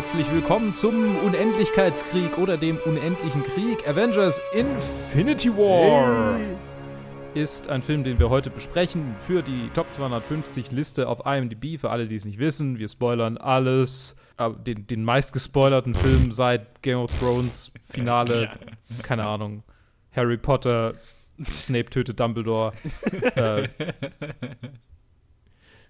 [0.00, 3.86] herzlich willkommen zum Unendlichkeitskrieg oder dem unendlichen Krieg.
[3.86, 6.40] Avengers Infinity War
[7.34, 11.78] ist ein Film, den wir heute besprechen für die Top 250 Liste auf IMDb.
[11.78, 14.16] Für alle, die es nicht wissen, wir spoilern alles.
[14.38, 18.52] Aber den, den meist gespoilerten Film seit Game of Thrones Finale,
[19.02, 19.64] keine Ahnung,
[20.12, 20.94] Harry Potter,
[21.46, 22.72] Snape tötet Dumbledore.
[23.34, 23.68] äh,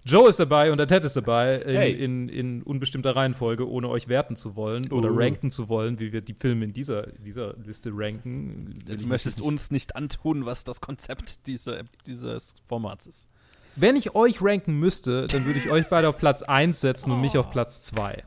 [0.03, 1.91] Joe ist dabei und der Ted ist dabei in, Hey.
[1.93, 5.15] in, in unbestimmter Reihenfolge, ohne euch werten zu wollen oder Uh.
[5.17, 8.73] ranken zu wollen, wie wir die Filme in dieser, dieser Liste ranken.
[8.85, 13.29] Du möchtest uns nicht antun, was das Konzept dieser, dieses Formats ist.
[13.75, 17.21] Wenn ich euch ranken müsste, dann würde ich euch beide auf Platz 1 setzen und
[17.21, 18.23] mich auf Platz 2.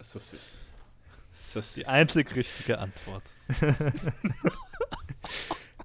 [0.00, 0.60] So süß.
[1.32, 1.74] So süß.
[1.74, 3.22] Die einzig richtige Antwort.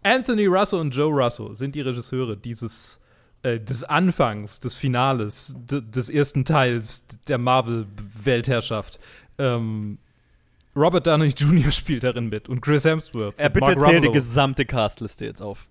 [0.04, 3.01] Anthony Russo und Joe Russo sind die Regisseure dieses
[3.44, 9.00] äh, des Anfangs, des Finales, des ersten Teils der Marvel-Weltherrschaft.
[9.38, 9.98] Ähm,
[10.76, 11.72] Robert Downey Jr.
[11.72, 13.34] spielt darin mit und Chris Hemsworth.
[13.38, 15.68] Er bitte Mark zähl die gesamte Castliste jetzt auf.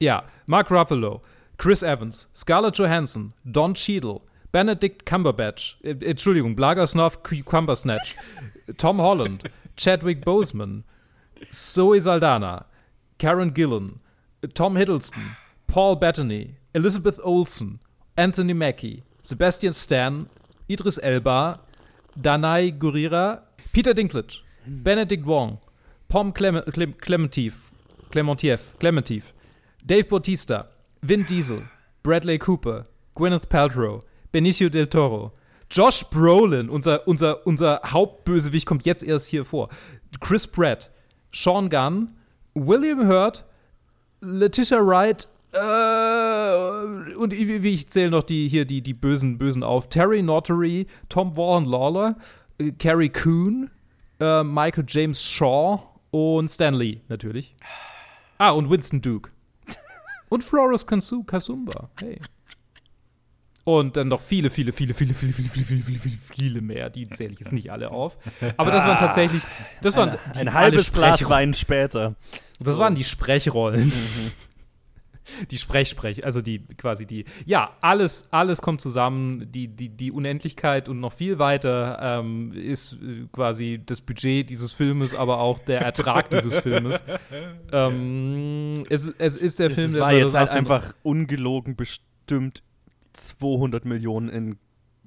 [0.00, 1.22] Ja, Mark Ruffalo,
[1.56, 4.20] Chris Evans, Scarlett Johansson, Don Cheadle,
[4.52, 8.16] Benedict Cumberbatch, äh, Entschuldigung, Blagersnov Cumbersnatch,
[8.76, 9.44] Tom Holland,
[9.76, 10.84] Chadwick Boseman,
[11.50, 12.66] Zoe Saldana,
[13.18, 14.00] Karen Gillan,
[14.54, 15.36] Tom Hiddleston,
[15.66, 17.78] Paul Bettany, Elizabeth Olsen,
[18.16, 20.28] Anthony Mackie, Sebastian Stan,
[20.68, 21.60] Idris Elba,
[22.20, 25.58] Danai Gurira, Peter Dinklage, Benedict Wong,
[26.08, 27.70] Pom Clem Clem Clementif,
[29.86, 30.68] Dave Bautista,
[31.02, 31.62] Vin Diesel,
[32.02, 34.02] Bradley Cooper, Gwyneth Paltrow,
[34.32, 35.32] Benicio del Toro,
[35.70, 39.68] Josh Brolin, unser, unser, unser Hauptbösewicht kommt jetzt erst hier vor,
[40.20, 40.90] Chris Pratt,
[41.30, 42.16] Sean Gunn,
[42.54, 43.44] William Hurt,
[44.20, 49.62] Letitia Wright, äh, und wie, wie ich zähle noch die hier die, die bösen Bösen
[49.62, 49.88] auf.
[49.88, 52.16] Terry Notary, Tom Vaughan Lawler,
[52.58, 53.70] äh, Carrie Coon,
[54.20, 57.54] äh, Michael James Shaw und Stan Lee natürlich.
[58.38, 59.30] Ah, und Winston Duke.
[60.28, 61.90] Und Flores Kasumba.
[62.00, 62.20] Hey.
[63.62, 66.90] Und dann noch viele, viele, viele, viele, viele, viele, viele, viele, viele, viele, viele mehr.
[66.90, 68.18] Die zähle ich jetzt nicht alle auf.
[68.56, 69.42] Aber das waren tatsächlich,
[69.80, 72.16] das waren Ein alle halbes Glas Wein später.
[72.60, 73.92] das waren die Sprechrollen.
[75.50, 77.24] Die Sprechsprech, also die quasi die.
[77.46, 79.50] Ja, alles, alles kommt zusammen.
[79.50, 84.72] Die, die, die Unendlichkeit und noch viel weiter ähm, ist äh, quasi das Budget dieses
[84.72, 87.02] Filmes, aber auch der Ertrag dieses Filmes.
[87.72, 92.62] Ähm, es, es ist der Film, der war jetzt halt 2018 einfach ungelogen bestimmt
[93.12, 94.58] 200 Millionen in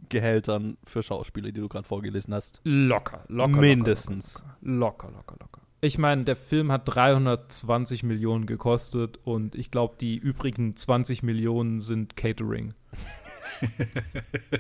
[0.10, 2.62] Gehältern für Schauspieler, die du gerade vorgelesen hast.
[2.64, 3.60] locker, locker.
[3.60, 4.42] Mindestens.
[4.62, 5.38] Locker, locker, locker.
[5.40, 5.62] locker.
[5.80, 11.82] Ich meine, der Film hat 320 Millionen gekostet und ich glaube, die übrigen 20 Millionen
[11.82, 12.74] sind Catering.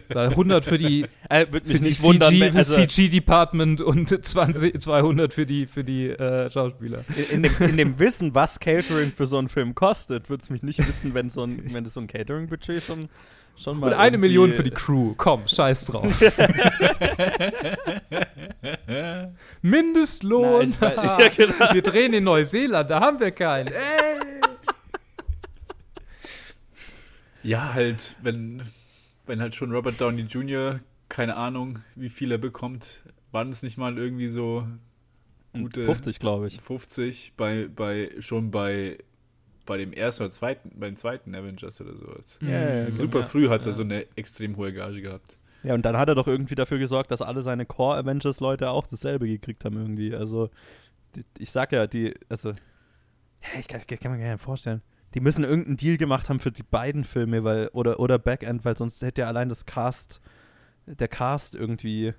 [0.10, 4.08] Da 100 für die, Äh, für mich die nicht wundern, CG, für also CG-Department und
[4.26, 7.04] 20, 200 für die, für die äh, Schauspieler.
[7.32, 10.64] in, dem, in dem Wissen, was Catering für so einen Film kostet, würde es mich
[10.64, 13.08] nicht wissen, wenn so ein, wenn das so ein Catering-Budget schon,
[13.58, 15.14] schon mal Und eine Million für die Crew.
[15.18, 16.22] Komm, scheiß drauf.
[19.62, 20.72] Mindestlohn.
[20.74, 21.74] Weiß- ja, genau.
[21.74, 23.68] Wir drehen in Neuseeland, da haben wir keinen.
[23.68, 23.74] Ey.
[27.44, 28.62] Ja, halt, wenn,
[29.26, 33.78] wenn halt schon Robert Downey Jr., keine Ahnung, wie viel er bekommt, waren es nicht
[33.78, 34.68] mal irgendwie so
[35.54, 36.60] gute 50, glaube ich.
[36.60, 38.98] 50 bei, bei, schon bei,
[39.68, 42.40] bei dem ersten oder zweiten, bei den zweiten Avengers oder sowas.
[42.42, 43.26] Ja, ja, ja, Super Ja.
[43.26, 43.68] früh hat Ja.
[43.68, 45.38] er so eine extrem hohe Gage gehabt.
[45.64, 49.28] Ja, und dann hat er doch irgendwie dafür gesorgt, dass alle seine Core-Avengers-Leute auch dasselbe
[49.28, 50.16] gekriegt haben irgendwie.
[50.16, 50.50] Also,
[51.16, 52.54] die, ich sag ja, die, also,
[53.60, 54.82] ich kann, kann mir gar nicht vorstellen.
[55.14, 58.78] Die müssen irgendeinen Deal gemacht haben für die beiden Filme, weil, oder, oder Backend, weil
[58.78, 60.22] sonst hätte ja allein das Cast,
[60.86, 62.14] der Cast irgendwie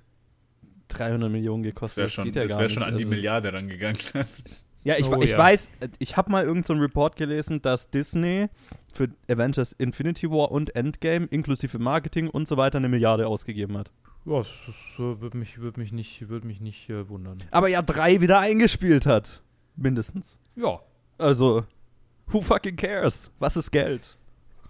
[0.89, 1.97] 300 Millionen Das gekostet.
[1.97, 3.97] wäre schon, geht ja das wär schon an die Also- Milliarde rangegangen.
[4.83, 5.37] Ja, ich, Oh, ich ja.
[5.37, 8.47] weiß, äh, ich habe mal irgendeinen so einen Report gelesen, dass Disney
[8.93, 13.91] für Avengers Infinity War und Endgame inklusive Marketing und so weiter eine Milliarde ausgegeben hat.
[14.25, 17.39] Ja, das, das äh, würde mich, würd mich nicht, würd mich nicht äh, wundern.
[17.51, 19.41] Aber ja drei wieder eingespielt hat.
[19.75, 20.37] Mindestens.
[20.55, 20.79] Ja.
[21.17, 21.65] Also,
[22.27, 23.31] who fucking cares?
[23.39, 24.17] Was ist Geld?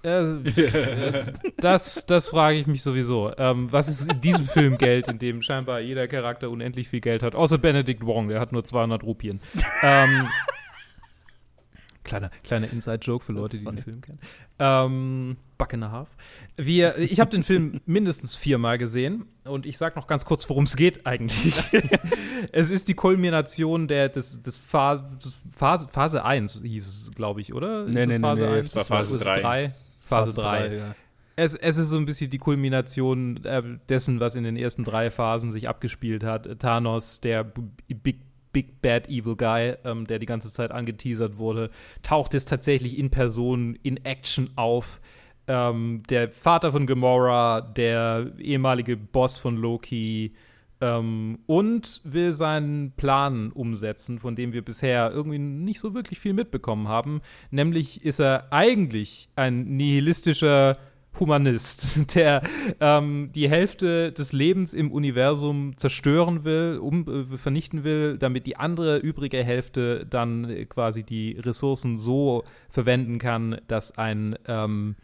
[0.02, 1.24] Äh,
[1.58, 3.32] das das frage ich mich sowieso.
[3.38, 7.22] Ähm, was ist in diesem Film Geld, in dem scheinbar jeder Charakter unendlich viel Geld
[7.24, 7.36] hat?
[7.36, 9.42] Außer Benedict Wong, der hat nur 200 Rupien.
[9.84, 10.28] ähm,
[12.04, 14.20] kleiner, kleiner Inside-Joke für Leute, die den Film kennen.
[14.58, 16.08] Ähm, Buck and a Half.
[16.58, 20.64] Wir, ich habe den Film mindestens viermal gesehen und ich sage noch ganz kurz, worum
[20.64, 21.56] es geht eigentlich.
[22.52, 27.42] es ist die Kulmination der, des, des, Pha des Phase, Phase 1, hieß es, glaube
[27.42, 27.84] ich, oder?
[27.86, 28.74] Nee, Ist nee, nee, Phase nee, 1?
[28.74, 29.42] das war Phase Ist es drei.
[29.42, 29.74] drei?
[30.10, 30.76] Phase 3.
[30.76, 30.96] ja.
[31.36, 35.10] es, es ist so ein bisschen die Kulmination äh, dessen, was in den ersten drei
[35.10, 36.60] Phasen sich abgespielt hat.
[36.60, 38.20] Thanos, der Big,
[38.52, 41.70] Big Bad Evil Guy, ähm, der die ganze Zeit angeteasert wurde,
[42.04, 45.00] taucht es tatsächlich in Person, in Action auf.
[45.48, 50.34] Ähm, der Vater von Gamora, der ehemalige Boss von Loki,
[50.82, 56.34] ähm, und will seinen Plan umsetzen, von dem wir bisher irgendwie nicht so wirklich viel
[56.34, 57.22] mitbekommen haben.
[57.52, 60.78] Nämlich ist er eigentlich ein nihilistischer
[61.20, 62.42] Humanist, der
[62.80, 68.58] ähm, die Hälfte des Lebens im Universum zerstören will, um, äh, vernichten will, damit die
[68.58, 74.96] andere übrige Hälfte dann äh, quasi die Ressourcen so verwenden kann, dass ein ähm,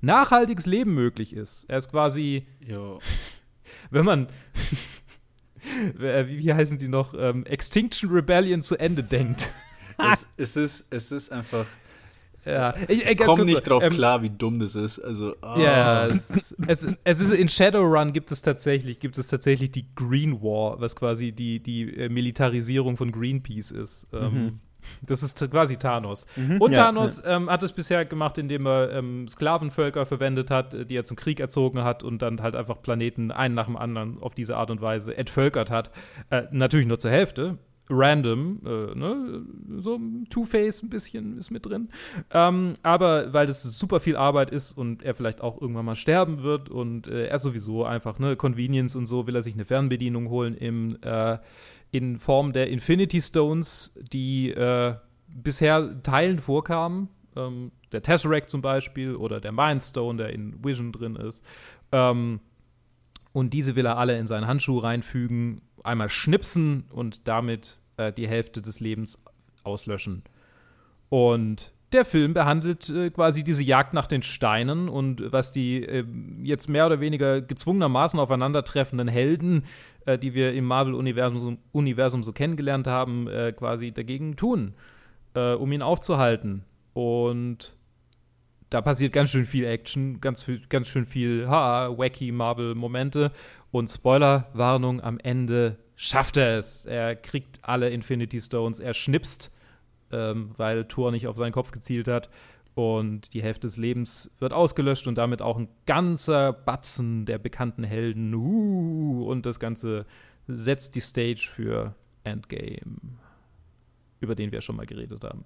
[0.00, 1.64] nachhaltiges Leben möglich ist.
[1.68, 3.00] Er ist quasi, Jo.
[3.90, 4.28] wenn man
[5.96, 9.52] wie, wie heißen die noch, ähm, Extinction Rebellion zu Ende denkt.
[10.12, 11.66] es, es, ist, es ist einfach.
[12.44, 14.98] Ja, ich, Ich komme nicht drauf klar, wie dumm das ist.
[15.00, 15.58] Also, ah.
[15.60, 20.40] Ja, es, es, es ist in Shadowrun gibt es tatsächlich gibt es tatsächlich die Green
[20.40, 24.06] War, was quasi die die äh, Militarisierung von Greenpeace ist.
[24.12, 24.60] Ähm, Mhm.
[25.02, 26.26] Das ist quasi Thanos.
[26.36, 30.74] Mhm, Und ja, Thanos Ähm, hat es bisher gemacht, indem er ähm, Sklavenvölker verwendet hat,
[30.74, 33.76] äh, die er zum Krieg erzogen hat und dann halt einfach Planeten einen nach dem
[33.76, 35.90] anderen auf diese Art und Weise entvölkert hat.
[36.30, 37.58] Äh, natürlich nur zur Hälfte.
[37.90, 39.44] Random, äh, ne?
[39.78, 39.98] so
[40.28, 41.88] Two-Face ein bisschen ist mit drin.
[42.30, 46.42] Ähm, aber weil das super viel Arbeit ist und er vielleicht auch irgendwann mal sterben
[46.42, 50.28] wird und äh, er sowieso einfach, ne, Convenience und so, will er sich eine Fernbedienung
[50.28, 51.38] holen im, äh,
[51.90, 54.94] in Form der Infinity Stones, die äh,
[55.28, 57.08] bisher Teilen vorkamen.
[57.36, 61.42] Ähm, der Tesseract zum Beispiel oder der Mind Stone, der in Vision drin ist.
[61.92, 62.40] Ähm,
[63.32, 68.28] und diese will er alle in seinen Handschuh reinfügen, einmal schnipsen und damit äh, die
[68.28, 69.22] Hälfte des Lebens
[69.62, 70.22] auslöschen.
[71.08, 76.04] Und der Film behandelt äh, quasi diese Jagd nach den Steinen und was die äh,
[76.42, 79.64] jetzt mehr oder weniger gezwungenermaßen aufeinandertreffenden Helden,
[80.04, 84.74] äh, die wir im Marvel-Universum Universum so kennengelernt haben, äh, quasi dagegen tun,
[85.34, 86.64] äh, um ihn aufzuhalten.
[86.92, 87.74] Und
[88.70, 93.32] da passiert ganz schön viel Action, ganz, ganz schön viel ha, wacky Marvel-Momente.
[93.70, 96.84] Und Spoiler-Warnung, am Ende schafft er es.
[96.84, 99.50] Er kriegt alle Infinity Stones, er schnipst,
[100.12, 102.28] ähm, weil Thor nicht auf seinen Kopf gezielt hat.
[102.74, 107.82] Und die Hälfte des Lebens wird ausgelöscht und damit auch ein ganzer Batzen der bekannten
[107.82, 108.32] Helden.
[108.34, 110.06] Uh, und das Ganze
[110.46, 112.78] setzt die Stage für Endgame,
[114.20, 115.44] über den wir schon mal geredet haben.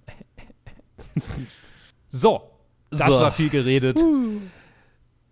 [2.09, 2.51] so,
[2.91, 3.21] das So.
[3.21, 3.99] war viel geredet.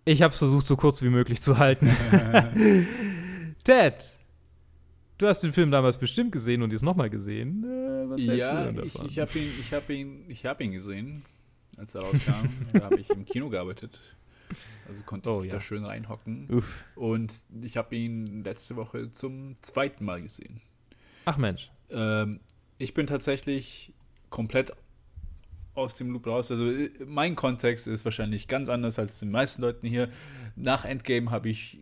[0.04, 1.88] Ich habe es versucht, so kurz wie möglich zu halten.
[3.64, 4.16] Ted,
[5.18, 7.64] du hast den Film damals bestimmt gesehen und jetzt nochmal gesehen.
[7.64, 9.08] Äh, was hältst ja, du denn ich, davon?
[9.08, 11.22] ich habe ihn, ich hab ihn, ich hab ihn gesehen,
[11.76, 12.48] als er rauskam.
[12.72, 14.00] da habe ich im Kino gearbeitet.
[14.88, 15.54] Also konnte Oh, ich ja.
[15.54, 16.48] da schön reinhocken.
[16.50, 16.84] Uff.
[16.94, 17.32] Und
[17.62, 20.60] ich habe ihn letzte Woche zum zweiten Mal gesehen.
[21.24, 21.70] Ach Mensch.
[21.90, 22.40] Ähm,
[22.78, 23.92] ich bin tatsächlich
[24.28, 24.72] komplett
[25.74, 26.50] aus dem Loop raus.
[26.50, 30.10] Also äh, mein Kontext ist wahrscheinlich ganz anders als den meisten Leuten hier.
[30.56, 31.78] Nach Endgame habe ich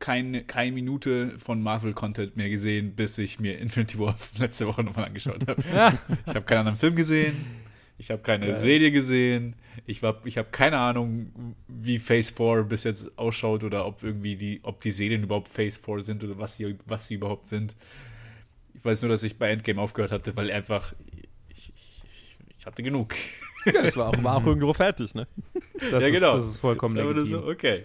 [0.00, 5.04] keine, keine Minute von Marvel-Content mehr gesehen, bis ich mir Infinity War letzte Woche nochmal
[5.06, 5.62] angeschaut habe.
[5.74, 7.36] Ja, Ich habe keinen anderen Film gesehen.
[7.98, 8.56] Ich habe keine Geil.
[8.56, 9.56] Serie gesehen.
[9.86, 14.36] Ich, war- ich habe keine Ahnung, wie Phase 4 bis jetzt ausschaut oder ob irgendwie
[14.36, 17.76] die, ob die Serien überhaupt Phase 4 sind oder was sie, was sie überhaupt sind.
[18.74, 20.94] Ich weiß nur, dass ich bei Endgame aufgehört hatte, weil einfach
[21.54, 21.94] ich, ich,
[22.58, 23.14] ich hatte genug.
[23.66, 25.26] Ja, das war auch, war auch irgendwo fertig, ne?
[25.78, 26.32] das, Ja, ist, genau.
[26.32, 27.42] das ist vollkommen Das ist einfach legitim.
[27.42, 27.84] so, okay.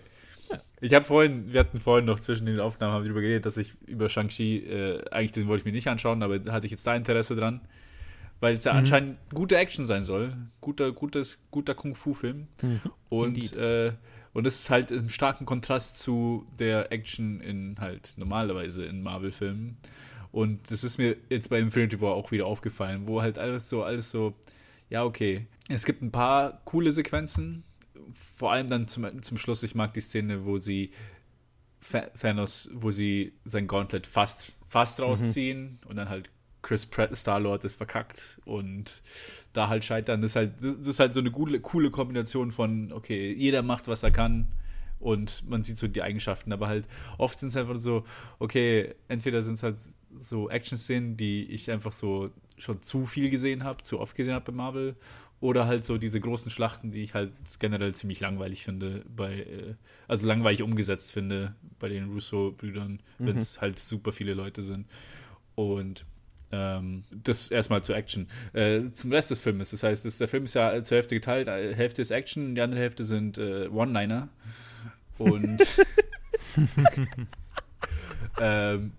[0.82, 3.74] Ich habe vorhin, wir hatten vorhin noch zwischen den Aufnahmen haben darüber geredet, dass ich
[3.88, 6.86] über Shang-Chi, äh, eigentlich den wollte ich mir nicht anschauen, aber da hatte ich jetzt
[6.86, 7.62] da Interesse dran,
[8.40, 8.80] weil es ja Mhm.
[8.80, 12.48] anscheinend gute Action sein soll, guter, gutes, guter Kung-Fu-Film
[13.10, 13.54] und Indeed.
[13.56, 13.92] äh,
[14.34, 19.78] und es ist halt im starken Kontrast zu der Action in halt normalerweise in Marvel-Filmen
[20.34, 23.84] und das ist mir jetzt bei Infinity War auch wieder aufgefallen, wo halt alles so,
[23.84, 24.34] alles so,
[24.90, 27.64] ja okay, es gibt ein paar coole Sequenzen,
[28.36, 30.92] vor allem dann zum, zum Schluss, ich mag die Szene, wo sie
[32.20, 36.30] Thanos, wo sie sein Gauntlet fast, fast rausziehen und dann halt
[36.62, 39.04] Chris Pratt, Star-Lord ist verkackt und
[39.54, 40.22] da halt scheitern.
[40.22, 43.88] Das ist halt, das ist halt so eine coole, coole Kombination von, okay, jeder macht,
[43.88, 44.48] was er kann
[45.00, 46.88] und man sieht so die Eigenschaften, aber halt
[47.20, 48.04] oft sind es einfach so,
[48.40, 49.78] okay, entweder sind es halt
[50.18, 54.52] so Action-Szenen, die ich einfach so schon zu viel gesehen habe, zu oft gesehen habe
[54.52, 54.96] bei Marvel
[55.46, 59.76] oder halt so diese großen Schlachten, die ich halt generell ziemlich langweilig finde, bei, äh,
[60.08, 64.88] also langweilig umgesetzt finde bei den Russo-Brüdern, wenn es halt super viele Leute sind.
[65.54, 66.04] Und
[66.52, 68.28] ähm, das erstmal zur Action.
[68.54, 69.70] Äh, zum Rest des Filmes.
[69.70, 71.48] Das heißt, das, der Film ist ja zur Hälfte geteilt.
[71.48, 74.30] Äh, Hälfte ist Action, die andere Hälfte sind äh, One-Liner.
[75.20, 75.62] Und
[78.40, 78.94] ähm,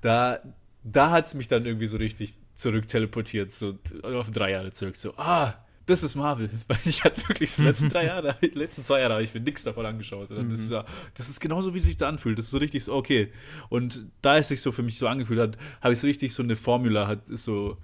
[0.00, 0.40] da,
[0.82, 4.96] da hat es mich dann irgendwie so richtig zurückteleportiert, so auf drei Jahre zurück.
[4.96, 5.54] So, ah,
[5.86, 6.50] das ist Marvel.
[6.68, 9.40] Weil ich hatte wirklich die letzten drei Jahre, die letzten zwei Jahre habe ich mir
[9.40, 10.30] nichts davon angeschaut.
[10.30, 12.38] Und das, ist ja, das ist genauso, wie es sich da anfühlt.
[12.38, 13.32] Das ist so richtig so, okay.
[13.68, 16.42] Und da es sich so für mich so angefühlt hat, habe ich so richtig so
[16.42, 17.78] eine Formula, hat, ist so,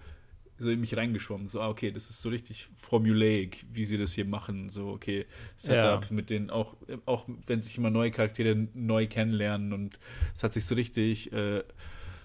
[0.58, 1.46] so in mich reingeschwommen.
[1.46, 4.68] So, ah, okay, das ist so richtig formulaic, wie sie das hier machen.
[4.68, 5.26] So, okay,
[5.56, 6.08] Setup Ja.
[6.10, 6.76] mit den, auch,
[7.06, 9.98] auch wenn sich immer neue Charaktere neu kennenlernen und
[10.34, 11.62] es hat sich so richtig äh,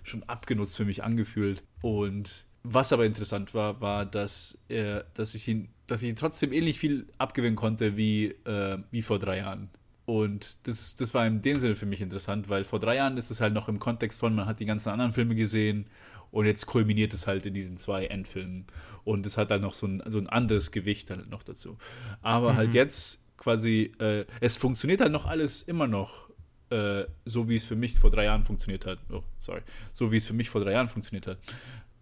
[0.04, 1.64] schon abgenutzt für mich angefühlt.
[1.82, 6.52] Und was aber interessant war, war, dass, äh, dass, ich ihn, dass ich ihn trotzdem
[6.52, 9.70] ähnlich viel abgewinnen konnte wie, äh, wie vor drei Jahren.
[10.06, 13.32] Und das, das war in dem Sinne für mich interessant, weil vor drei Jahren ist
[13.32, 15.88] es halt noch im Kontext von, man hat die ganzen anderen Filme gesehen
[16.32, 18.66] und jetzt kulminiert es halt in diesen zwei Endfilmen.
[19.04, 21.78] Und es hat dann noch so ein, so ein anderes Gewicht halt noch dazu.
[22.22, 26.30] Aber halt jetzt quasi, äh, es funktioniert halt noch alles immer noch
[26.70, 29.00] äh, so, wie es für mich vor drei Jahren funktioniert hat.
[29.12, 29.62] Oh, sorry.
[29.94, 31.38] So wie es für mich vor drei Jahren funktioniert hat.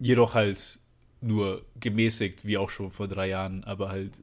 [0.03, 0.79] Jedoch halt
[1.21, 4.21] nur gemäßigt, wie auch schon vor drei Jahren, aber halt,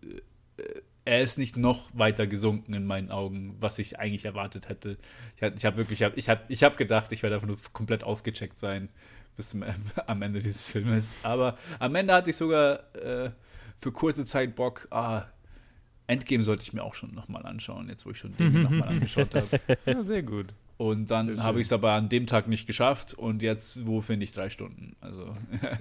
[0.59, 4.99] äh, er ist nicht noch weiter gesunken in meinen Augen, was ich eigentlich erwartet hätte.
[5.37, 8.59] Ich, ich habe wirklich, ich habe ich hab, gedacht, ich werde einfach nur komplett ausgecheckt
[8.59, 8.91] sein
[9.37, 9.65] bis zum,
[10.07, 11.17] am Ende dieses Filmes.
[11.23, 13.31] Aber am Ende hatte ich sogar äh,
[13.77, 15.25] für kurze Zeit Bock, ah,
[16.07, 19.35] Endgame sollte ich mir auch schon nochmal anschauen, jetzt wo ich schon den nochmal angeschaut
[19.35, 19.61] habe.
[19.87, 20.53] Ja, sehr gut.
[20.81, 24.25] Und dann habe ich es aber an dem Tag nicht geschafft und jetzt, wo finde
[24.25, 24.97] ich drei Stunden?
[25.03, 25.35] Also,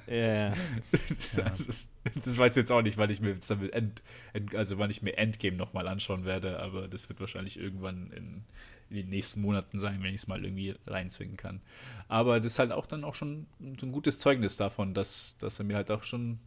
[0.08, 0.52] Ja.
[1.38, 1.88] das, ist-
[2.26, 4.02] das weiß ich jetzt auch nicht, weil ich mir jetzt damit End,
[4.34, 8.44] End, also wann ich mir Endgame nochmal anschauen werde, aber das wird wahrscheinlich irgendwann in,
[8.90, 11.62] in den nächsten Monaten sein, wenn ich es mal irgendwie reinzwingen kann.
[12.10, 13.46] Aber das ist halt auch dann auch schon
[13.80, 16.40] so ein gutes Zeugnis davon, dass, dass er mir halt auch schon,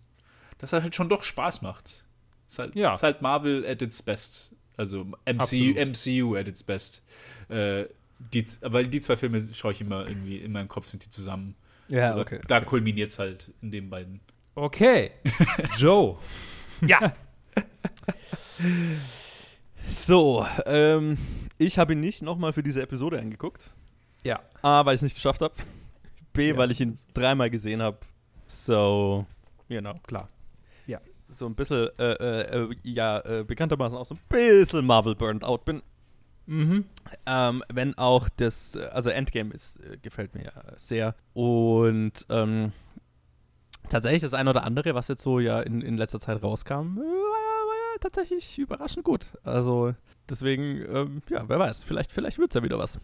[0.59, 2.05] dass er halt schon doch Spaß macht.
[2.49, 2.93] Ist halt, Ja.
[2.93, 4.55] ist halt Marvel at its best.
[4.77, 5.77] Also MCU, Absolut.
[5.77, 7.03] MCU at its best.
[7.49, 7.85] Äh,
[8.33, 11.55] die, weil die zwei Filme schaue ich immer irgendwie, in meinem Kopf sind die zusammen.
[11.89, 12.41] Ja, So, okay.
[12.49, 14.21] Da kulminiert es halt in den beiden.
[14.55, 15.11] Okay.
[15.77, 16.17] Joe.
[16.87, 17.13] Ja.
[19.89, 21.19] so, ähm,
[21.59, 23.73] ich habe ihn nicht nochmal für diese Episode angeguckt.
[24.25, 24.41] Ja.
[24.63, 25.55] A, weil ich es nicht geschafft habe.
[26.33, 26.57] B, Ja.
[26.57, 27.99] weil ich ihn dreimal gesehen habe.
[28.47, 29.27] So,
[29.69, 29.95] know.
[30.07, 30.29] Klar.
[31.35, 35.45] So ein bisschen, äh, äh, äh, ja, äh, bekanntermaßen auch so ein bisschen Marvel burned
[35.45, 35.81] out bin.
[36.47, 36.85] Mhm.
[37.27, 41.15] Ähm, wenn auch das, äh, also Endgame ist, äh, gefällt mir ja sehr.
[41.35, 42.73] Und ähm,
[43.89, 47.01] tatsächlich das eine oder andere, was jetzt so ja in, in letzter Zeit rauskam, äh,
[47.01, 49.27] war, ja, war ja tatsächlich überraschend gut.
[49.45, 49.95] Also
[50.29, 53.01] deswegen, ähm, ja, wer weiß, vielleicht, vielleicht wird es ja wieder was.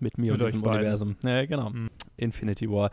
[0.00, 0.80] Mit mir Mit und diesem beiden.
[0.80, 1.16] Universum.
[1.22, 1.70] Ja, genau.
[1.70, 1.88] Mhm.
[2.16, 2.90] Infinity War.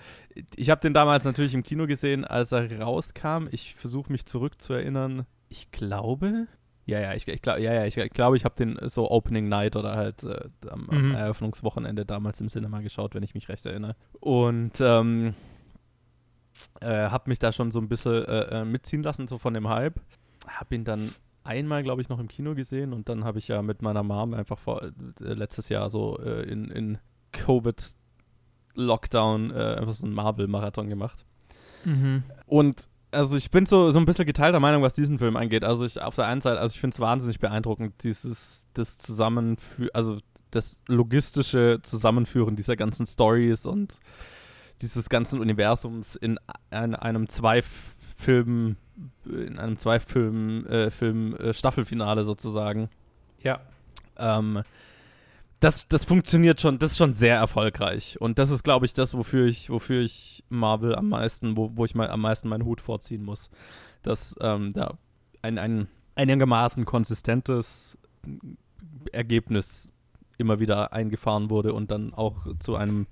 [0.56, 3.48] Ich habe den damals natürlich im Kino gesehen, als er rauskam.
[3.52, 5.26] Ich versuche mich zurückzuerinnern.
[5.50, 6.48] Ich glaube,
[6.92, 9.50] ja, ja, ich, ich, glaub, ja, ja, ich, ich glaube, ich habe den so Opening
[9.50, 11.16] Night oder halt äh, am, am Mhm.
[11.16, 13.96] Eröffnungswochenende damals im Cinema geschaut, wenn ich mich recht erinnere.
[14.20, 15.34] Und ähm,
[16.82, 19.70] äh, habe mich da schon so ein bisschen äh, äh, mitziehen lassen, so von dem
[19.70, 20.00] Hype.
[20.48, 23.62] Habe ihn dann einmal, glaube ich, noch im Kino gesehen und dann habe ich ja
[23.62, 26.98] mit meiner Mom einfach vor, äh, letztes Jahr so äh, in, in
[27.32, 31.26] Covid-Lockdown äh, einfach so einen Marvel-Marathon gemacht.
[31.86, 32.24] Mhm.
[32.46, 35.64] Und also ich bin so, so ein bisschen geteilter Meinung, was diesen Film angeht.
[35.64, 39.92] Also ich auf der einen Seite, also ich finde es wahnsinnig beeindruckend, dieses, das Zusammenführen,
[39.94, 40.18] also
[40.52, 44.00] das logistische Zusammenführen dieser ganzen Stories und
[44.82, 46.40] dieses ganzen Universums in
[46.70, 48.78] ein, einem Zwei-Film,
[49.26, 52.90] in einem Zwei-Film, äh, Film, äh, Staffelfinale sozusagen.
[53.42, 53.62] Ja.
[54.18, 54.64] Ähm,
[55.62, 58.20] das, das funktioniert schon, das ist schon sehr erfolgreich.
[58.20, 61.86] Und das ist, glaube ich, das, wofür ich, wofür ich Marvel am meisten, wo, wo
[61.86, 63.50] ich mal am meisten meinen Hut vorziehen muss.
[64.02, 64.98] Dass ähm, da
[65.44, 67.98] ein, ein einigermaßen konsistentes
[69.12, 69.94] Ergebnis
[70.38, 73.06] immer wieder eingefahren wurde und dann auch zu einem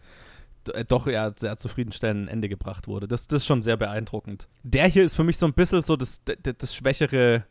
[0.68, 3.08] d- doch ja sehr zufriedenstellenden Ende gebracht wurde.
[3.08, 4.48] Das, das ist schon sehr beeindruckend.
[4.64, 7.46] Der hier ist für mich so ein bisschen so das, d- d- das schwächere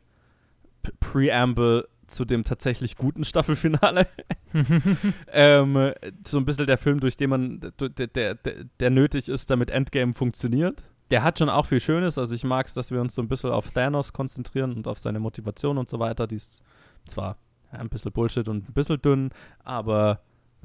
[1.00, 4.06] Preamble zu dem tatsächlich guten Staffelfinale.
[5.32, 5.92] ähm,
[6.26, 10.14] so ein bisschen der Film, durch den man, der, der, der, nötig ist, damit Endgame
[10.14, 10.82] funktioniert.
[11.10, 12.18] Der hat schon auch viel Schönes.
[12.18, 14.98] Also ich mag es, dass wir uns so ein bisschen auf Thanos konzentrieren und auf
[14.98, 16.26] seine Motivation und so weiter.
[16.26, 16.62] Die ist
[17.06, 17.38] zwar
[17.70, 19.30] ein bisschen Bullshit und ein bisschen dünn,
[19.62, 20.20] aber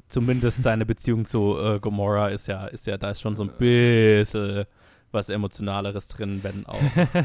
[0.08, 3.52] zumindest seine Beziehung zu äh, Gamora ist ja, ist ja, da ist schon so ein
[3.58, 4.64] bisschen
[5.12, 6.80] was Emotionaleres drin, wenn auch.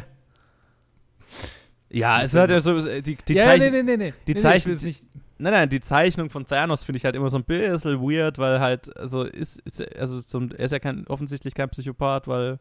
[1.90, 4.14] ja, es hat ja so, die, die ja, Zeichen, nee, nee, nee, nee.
[4.28, 5.06] die nee, nee, Zeichen- jetzt nicht.
[5.42, 8.60] Nein, nein, die Zeichnung von Thanos finde ich halt immer so ein bisschen weird, weil
[8.60, 12.60] halt, also ist, ist also so, ein- er ist ja kein, offensichtlich kein Psychopath, weil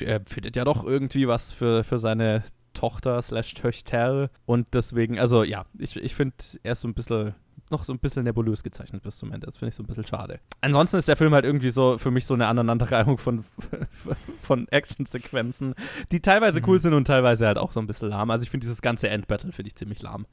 [0.00, 5.42] er findet ja doch irgendwie was für, für seine Tochter slash Töchter und deswegen, also
[5.42, 7.34] ja, ich, ich finde, er ist so ein bisschen,
[7.70, 9.46] noch so ein bisschen nebulös gezeichnet bis zum Ende.
[9.46, 10.40] Das finde ich so ein bisschen schade.
[10.60, 13.44] Ansonsten ist der Film halt irgendwie so für mich so eine Aneinanderreihung von,
[14.40, 15.74] von Actionsequenzen,
[16.12, 18.30] die teilweise cool sind und teilweise halt auch so ein bisschen lahm.
[18.30, 20.26] Also ich finde dieses ganze Endbattle finde ich ziemlich lahm.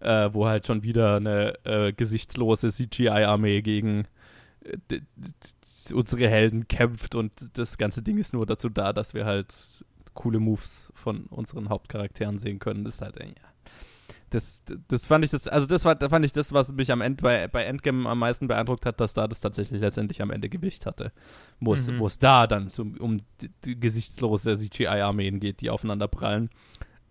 [0.00, 4.06] Äh, wo halt schon wieder eine äh, gesichtslose CGI-Armee gegen
[4.64, 5.00] äh,
[5.92, 9.54] unsere Helden kämpft und das ganze Ding ist nur dazu da, dass wir halt
[10.14, 12.84] coole Moves von unseren Hauptcharakteren sehen können.
[12.84, 13.51] Das ist halt, äh, ja
[14.32, 17.22] das, das fand ich das, also das war, fand ich das, was mich am Ende
[17.22, 20.86] bei, bei Endgame am meisten beeindruckt hat, dass da das tatsächlich letztendlich am Ende Gewicht
[20.86, 21.12] hatte.
[21.60, 22.02] Wo es, mhm.
[22.20, 26.48] da dann zum, um die, die gesichtslose CGI-Armeen geht, die aufeinander prallen.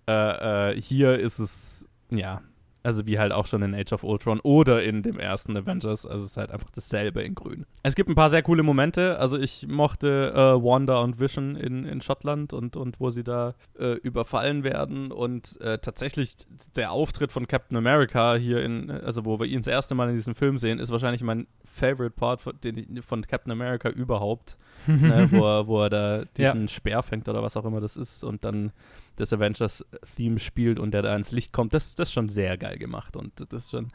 [0.08, 2.42] Äh, äh, hier ist es, ja,
[2.84, 6.06] also wie halt auch schon in Age of Ultron oder in dem ersten Avengers.
[6.06, 7.66] Also es ist halt einfach dasselbe in grün.
[7.84, 9.20] Es gibt ein paar sehr coole Momente.
[9.20, 13.56] Also ich mochte äh, Wanda und Vision in, in Schottland und, und wo sie da
[13.80, 15.12] äh, überfallen werden.
[15.12, 16.36] Und äh, tatsächlich
[16.76, 20.16] der Auftritt von Captain America hier in, also wo wir ihn das erste Mal in
[20.16, 24.58] diesem Film sehen, ist wahrscheinlich mein Favorite Part von, den, von Captain America überhaupt.
[24.88, 26.68] ne, wo, er, wo er da diesen ja.
[26.68, 28.72] Speer fängt oder was auch immer das ist und dann
[29.15, 32.77] das Avengers-Theme spielt und der da ins Licht kommt, das, das ist schon sehr geil
[32.77, 33.15] gemacht.
[33.15, 33.91] Und das ist schon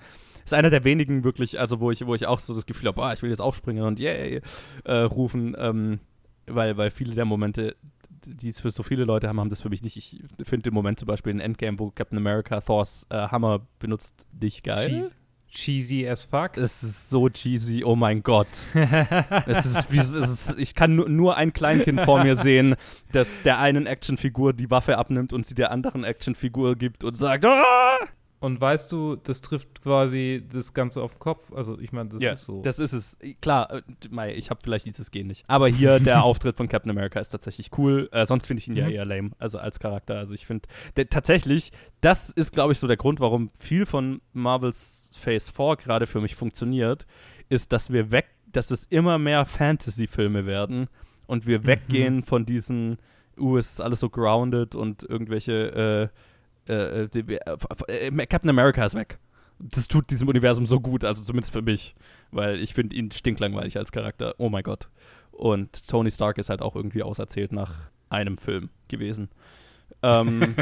[0.46, 3.02] ist einer der wenigen wirklich, also wo ich, wo ich auch so das Gefühl habe,
[3.02, 4.40] ah, ich will jetzt aufspringen und yay
[4.84, 5.98] äh, rufen, ähm,
[6.46, 7.74] weil, weil viele der Momente,
[8.24, 9.96] die es für so viele Leute haben, haben das für mich nicht.
[9.96, 14.24] Ich finde den Moment zum Beispiel in Endgame, wo Captain America Thors äh, Hammer benutzt,
[14.40, 14.88] nicht geil.
[14.88, 16.56] Cheese cheesy as fuck.
[16.56, 18.48] Es ist so cheesy, oh mein Gott.
[19.46, 22.76] es ist, wie, es ist, ich kann nur, nur ein Kleinkind vor mir sehen,
[23.12, 27.44] das der einen Actionfigur die Waffe abnimmt und sie der anderen Actionfigur gibt und sagt,
[27.44, 27.98] ah!
[28.38, 31.52] Und weißt du, das trifft quasi das Ganze auf den Kopf.
[31.52, 32.60] Also, ich meine, das ja, ist so.
[32.60, 33.18] Das ist es.
[33.40, 35.44] Klar, äh, ich habe vielleicht dieses Gen nicht.
[35.46, 38.10] Aber hier der Auftritt von Captain America ist tatsächlich cool.
[38.12, 38.80] Äh, sonst finde ich ihn mhm.
[38.80, 40.18] ja eher lame, also als Charakter.
[40.18, 40.68] Also, ich finde
[41.08, 46.06] tatsächlich, das ist, glaube ich, so der Grund, warum viel von Marvels Phase 4 gerade
[46.06, 47.06] für mich funktioniert,
[47.48, 50.88] ist, dass wir weg, dass es immer mehr Fantasy-Filme werden
[51.26, 51.66] und wir mhm.
[51.66, 52.98] weggehen von diesen,
[53.38, 56.18] uh, es ist alles so grounded und irgendwelche, äh,
[56.68, 57.56] äh, äh, die, äh,
[57.88, 59.18] äh, Captain America ist weg.
[59.58, 61.94] Das tut diesem Universum so gut, also zumindest für mich,
[62.30, 64.34] weil ich finde ihn stinklangweilig als Charakter.
[64.38, 64.88] Oh mein Gott.
[65.32, 69.30] Und Tony Stark ist halt auch irgendwie auserzählt nach einem Film gewesen.
[70.02, 70.54] Ähm,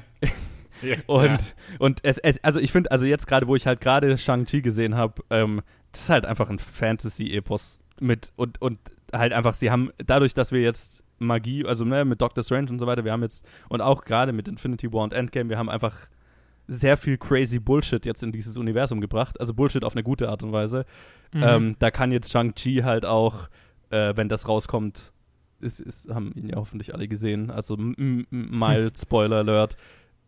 [0.82, 1.38] ja, und ja.
[1.78, 4.94] und es, es, also ich finde, also jetzt gerade, wo ich halt gerade Shang-Chi gesehen
[4.94, 8.78] habe, ähm, das ist halt einfach ein Fantasy-Epos mit und, und
[9.12, 12.78] halt einfach, sie haben, dadurch, dass wir jetzt Magie, also ne, mit Doctor Strange und
[12.78, 15.68] so weiter, wir haben jetzt, und auch gerade mit Infinity War und Endgame, wir haben
[15.68, 16.08] einfach
[16.66, 19.40] sehr viel crazy Bullshit jetzt in dieses Universum gebracht.
[19.40, 20.86] Also Bullshit auf eine gute Art und Weise.
[21.32, 21.42] Mhm.
[21.42, 23.48] Ähm, da kann jetzt Shang-Chi halt auch,
[23.90, 25.12] äh, wenn das rauskommt,
[25.60, 29.76] ist, ist, haben ihn ja hoffentlich alle gesehen, also mild Spoiler Alert,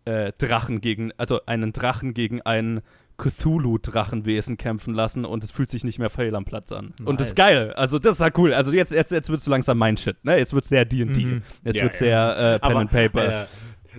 [0.05, 2.83] äh, Drachen gegen, also einen Drachen gegen einen
[3.23, 6.95] Cthulhu-Drachenwesen kämpfen lassen und es fühlt sich nicht mehr fehl am Platz an.
[6.99, 7.09] Nice.
[7.09, 7.73] Und das ist geil.
[7.75, 8.53] Also, das ist halt cool.
[8.53, 10.17] Also, jetzt, jetzt, jetzt wird es so langsam mein Shit.
[10.25, 10.39] Ne?
[10.39, 11.25] Jetzt wird es sehr DD.
[11.25, 11.43] Mhm.
[11.65, 12.35] Jetzt ja, wird es ja.
[12.35, 13.43] sehr äh, Pen Aber, and Paper.
[13.43, 13.47] Äh,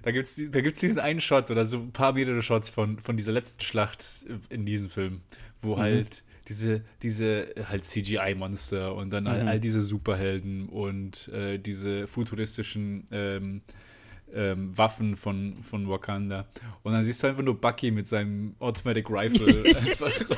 [0.01, 2.99] da gibt es da gibt's diesen einen Shot oder so ein paar mehrere Shots von,
[2.99, 5.21] von dieser letzten Schlacht in diesem Film,
[5.59, 5.79] wo mhm.
[5.79, 9.29] halt diese, diese halt CGI-Monster und dann mhm.
[9.29, 13.61] all, all, diese Superhelden und äh, diese futuristischen ähm,
[14.33, 16.45] ähm, Waffen von, von Wakanda.
[16.83, 19.63] Und dann siehst du einfach nur Bucky mit seinem Automatic Rifle.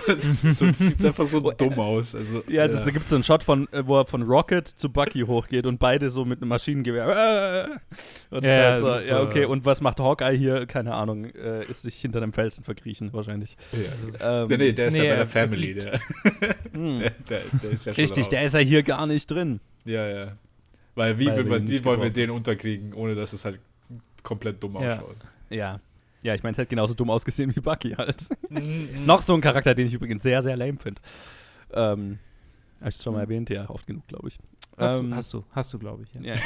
[0.08, 2.16] das, so, das, sieht einfach so dumm aus.
[2.16, 2.86] Also, ja, das, ja.
[2.86, 5.66] da gibt es so einen Shot, von, äh, wo er von Rocket zu Bucky hochgeht
[5.66, 7.80] und beide so mit einem Maschinengewehr.
[8.30, 9.46] Und ja, halt so, ja, okay.
[9.46, 10.66] Und was macht Hawkeye hier?
[10.66, 11.26] Keine Ahnung.
[11.26, 13.58] Äh, ist sich hinter einem Felsen verkriechen, wahrscheinlich.
[14.20, 15.74] Ja, ähm, nee, nee, der ist nee, ja bei der Family.
[15.74, 16.00] Der,
[16.74, 17.00] hm.
[17.00, 18.30] der, der, der, ist ja schon Richtig, raus.
[18.30, 19.60] der ist ja hier gar nicht drin.
[19.86, 20.38] Ja, ja.
[20.96, 23.60] Weil wie, Weil wir, wie wollen wir den unterkriegen, ohne dass es halt
[24.26, 24.96] komplett dumm ja.
[24.96, 25.18] ausschaut.
[25.50, 25.80] Ja.
[26.24, 28.26] Ja, ich meine, es hätte genauso dumm ausgesehen wie Bucky halt.
[28.50, 29.06] Mhm.
[29.06, 31.00] Noch so ein Charakter, den ich übrigens sehr, sehr lame finde.
[31.72, 32.18] Ähm,
[32.80, 33.50] Habe ich schon mal erwähnt?
[33.52, 34.40] Ja, oft genug, glaube ich.
[34.78, 36.14] Hast, ähm, du, hast du, hast du, glaube ich.
[36.26, 36.34] Ja.
[36.34, 36.42] ja.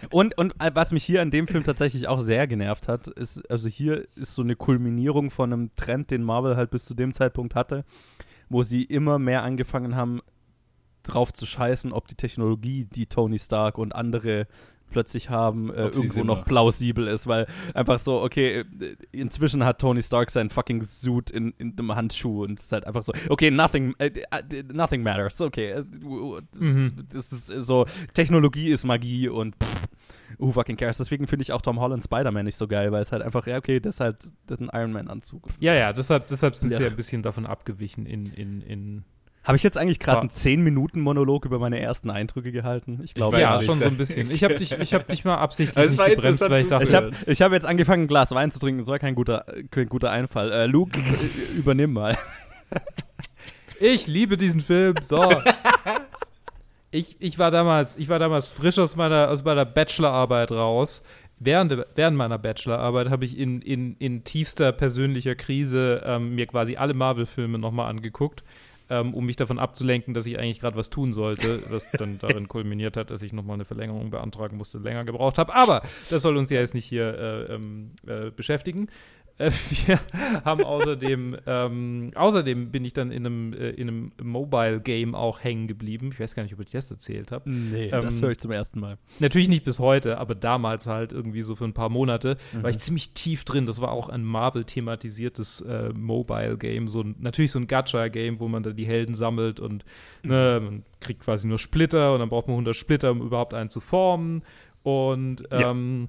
[0.10, 3.48] und, und äh, was mich hier an dem Film tatsächlich auch sehr genervt hat, ist,
[3.50, 7.12] also hier ist so eine Kulminierung von einem Trend, den Marvel halt bis zu dem
[7.12, 7.84] Zeitpunkt hatte,
[8.48, 10.20] wo sie immer mehr angefangen haben,
[11.04, 14.46] drauf zu scheißen, ob die Technologie, die Tony Stark und andere
[14.90, 20.02] plötzlich haben, äh, irgendwo noch plausibel ist, weil einfach so, okay, äh, inzwischen hat Tony
[20.02, 23.50] Stark seinen fucking Suit in, in dem Handschuh und es ist halt einfach so, okay,
[23.50, 24.08] nothing, uh,
[24.72, 25.82] nothing matters, okay.
[26.58, 26.92] Mhm.
[27.12, 29.88] Das ist so, Technologie ist Magie und pff,
[30.38, 30.98] who fucking cares.
[30.98, 33.56] Deswegen finde ich auch Tom Holland Spider-Man nicht so geil, weil es halt einfach, ja,
[33.56, 35.48] okay, das ist halt das ist ein Iron Man-Anzug.
[35.60, 36.78] Ja, ja, deshalb, deshalb sind ja.
[36.78, 39.04] sie ja ein bisschen davon abgewichen in, in, in
[39.44, 43.00] Habe ich jetzt eigentlich gerade einen 10-Minuten-Monolog über meine ersten Eindrücke gehalten?
[43.02, 43.64] Ich glaube, ja, nicht.
[43.64, 44.30] schon so ein bisschen.
[44.30, 46.84] Ich habe dich, ich hab dich mal absichtlich Also nicht war gebremst, weil ich dachte,
[46.84, 48.80] Ich habe hab jetzt angefangen, ein Glas Wein zu trinken.
[48.80, 50.52] Das war kein guter, kein guter Einfall.
[50.52, 52.18] Äh, Luke, äh, übernimm mal.
[53.80, 54.96] Ich liebe diesen Film.
[55.00, 55.30] So.
[56.90, 61.04] ich, ich, war damals, ich war damals frisch aus meiner, aus meiner Bachelorarbeit raus.
[61.38, 66.76] Während, während meiner Bachelorarbeit habe ich in, in, in tiefster persönlicher Krise ähm, mir quasi
[66.76, 68.42] alle Marvel-Filme nochmal angeguckt,
[68.90, 72.48] ähm, um mich davon abzulenken, dass ich eigentlich gerade was tun sollte, was dann darin
[72.48, 75.54] kulminiert hat, dass ich nochmal eine Verlängerung beantragen musste, länger gebraucht habe.
[75.54, 78.88] Aber das soll uns ja jetzt nicht hier äh, ähm, äh, beschäftigen.
[79.38, 79.50] Äh,
[79.86, 79.98] wir
[80.44, 85.68] haben außerdem, ähm, außerdem bin ich dann in einem, äh, in einem Mobile-Game auch hängen
[85.68, 86.10] geblieben.
[86.12, 87.48] Ich weiß gar nicht, ob ich das erzählt habe.
[87.50, 88.98] Nee, Ähm, das höre ich zum ersten Mal.
[89.20, 92.68] Natürlich nicht bis heute, aber damals halt irgendwie so für ein paar Monate war Mhm.
[92.68, 93.64] ich ziemlich tief drin.
[93.66, 96.88] Das war auch ein Marvel-thematisiertes äh, Mobile-Game.
[96.88, 99.84] So ein, natürlich so ein Gacha-Game, wo man da die Helden sammelt und
[100.22, 103.70] ne, man kriegt quasi nur Splitter und dann braucht man 100 Splitter, um überhaupt einen
[103.70, 104.42] zu formen.
[104.82, 106.08] Und ähm,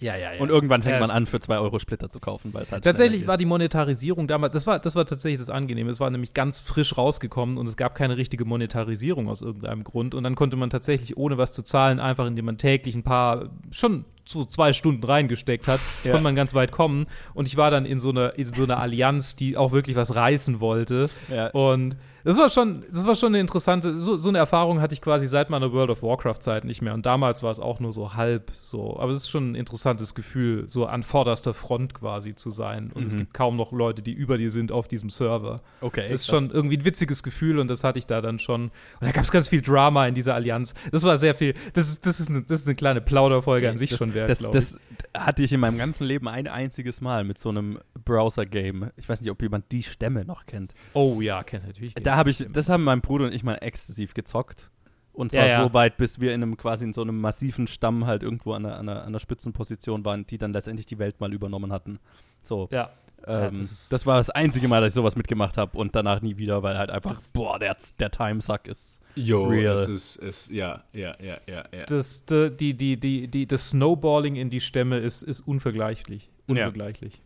[0.00, 0.40] ja, ja.
[0.40, 2.84] Und irgendwann fängt Ja, man an, für 2 Euro Splitter zu kaufen, weil es halt
[2.84, 5.90] Tatsächlich war die Monetarisierung damals, das war, das war tatsächlich das Angenehme.
[5.90, 10.14] Es war nämlich ganz frisch rausgekommen und es gab keine richtige Monetarisierung aus irgendeinem Grund.
[10.14, 13.50] Und dann konnte man tatsächlich, ohne was zu zahlen, einfach indem man täglich ein paar,
[13.70, 16.10] schon so zwei Stunden reingesteckt hat, Ja.
[16.12, 17.06] konnte man ganz weit kommen.
[17.34, 20.14] Und ich war dann in so einer in so einer Allianz, die auch wirklich was
[20.14, 21.08] reißen wollte.
[21.30, 21.48] Ja.
[21.50, 25.00] Und das war schon, das war schon eine interessante, so, so eine Erfahrung hatte ich
[25.02, 26.94] quasi seit meiner World of Warcraft-Zeit nicht mehr.
[26.94, 28.98] Und damals war es auch nur so halb so.
[28.98, 32.90] Aber es ist schon ein interessantes Gefühl, so an vorderster Front quasi zu sein.
[32.94, 33.18] Und es Mhm.
[33.18, 35.60] gibt kaum noch Leute, die über dir sind auf diesem Server.
[35.80, 36.08] Okay.
[36.10, 38.62] Das ist schon irgendwie ein witziges Gefühl und das hatte ich da dann schon.
[38.64, 40.74] Und da gab es ganz viel Drama in dieser Allianz.
[40.90, 43.76] Das war sehr viel, das ist, das ist, eine, das ist eine kleine Plauderfolge an
[43.76, 44.78] sich das, schon wert, Das, das
[45.16, 48.90] hatte ich in meinem ganzen Leben ein einziges Mal mit so einem Browser-Game.
[48.96, 50.74] Ich weiß nicht, ob jemand die Stämme noch kennt.
[50.92, 51.94] Oh ja, kennt natürlich.
[51.94, 54.70] Da habe ich, das haben mein Bruder und ich mal exzessiv gezockt.
[55.12, 55.64] Und zwar Ja, ja.
[55.64, 58.66] so weit, bis wir in einem quasi in so einem massiven Stamm halt irgendwo an
[58.66, 62.00] einer, an einer, an einer Spitzenposition waren, die dann letztendlich die Welt mal übernommen hatten.
[62.42, 62.68] So.
[62.72, 62.90] Ja.
[63.26, 66.20] Ja, Ähm, das das, war das einzige Mal, dass ich sowas mitgemacht habe und danach
[66.20, 69.00] nie wieder, weil halt einfach, boah, der, der Timesuck ist.
[69.16, 69.76] Jo, Real.
[69.76, 71.84] es ist, es, ja, ja, ja, ja, ja.
[71.86, 76.24] das, die, die, die, die, das Snowballing in die Stämme ist, ist unvergleichlich.
[76.24, 76.66] Ja.
[76.66, 77.12] Unvergleichlich.
[77.14, 77.20] Das,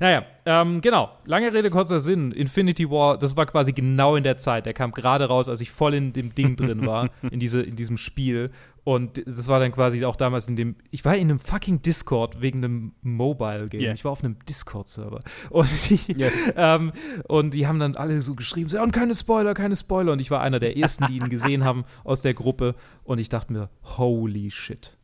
[0.00, 1.10] naja, ähm, genau.
[1.24, 2.32] Lange Rede, kurzer Sinn.
[2.32, 4.66] Infinity War, das war quasi genau in der Zeit.
[4.66, 7.76] Der kam gerade raus, als ich voll in dem Ding drin war, in, diese, in
[7.76, 8.50] diesem Spiel.
[8.84, 12.42] Und das war dann quasi auch damals in dem, ich war in einem fucking Discord
[12.42, 13.80] wegen einem Mobile-Game.
[13.80, 13.94] Yeah.
[13.94, 15.20] Ich war auf einem Discord-Server.
[15.50, 16.28] Und die, Ja.
[16.56, 16.92] ähm,
[17.28, 20.12] und die haben dann alle so geschrieben, so, und keine Spoiler, keine Spoiler.
[20.12, 22.74] Und ich war einer der ersten, die ihn gesehen haben aus der Gruppe.
[23.04, 24.96] Und ich dachte mir, holy shit.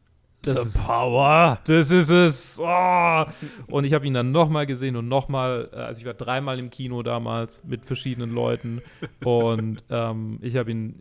[0.49, 1.59] Das ist, Power!
[1.65, 2.61] das ist es.
[2.63, 3.25] Oh.
[3.69, 7.03] Und ich habe ihn dann nochmal gesehen und nochmal, also ich war dreimal im Kino
[7.03, 8.81] damals mit verschiedenen Leuten.
[9.25, 11.01] Und ähm, ich habe ihn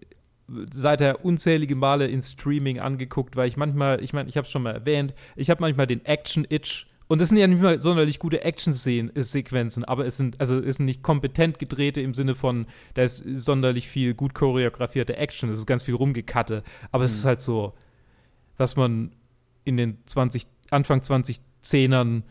[0.72, 4.64] seither unzählige Male in Streaming angeguckt, weil ich manchmal, ich meine, ich habe es schon
[4.64, 6.88] mal erwähnt, ich habe manchmal den Action-Itch.
[7.10, 10.86] Und das sind ja nicht mal sonderlich gute Action-Sequenzen, aber es sind, also es sind
[10.86, 15.68] nicht kompetent gedrehte im Sinne von, da ist sonderlich viel gut choreografierte Action, es ist
[15.68, 17.74] ganz viel rumgekatte, aber es ist halt so,
[18.58, 19.12] was man
[19.68, 22.24] in den 20, Anfang 2010ern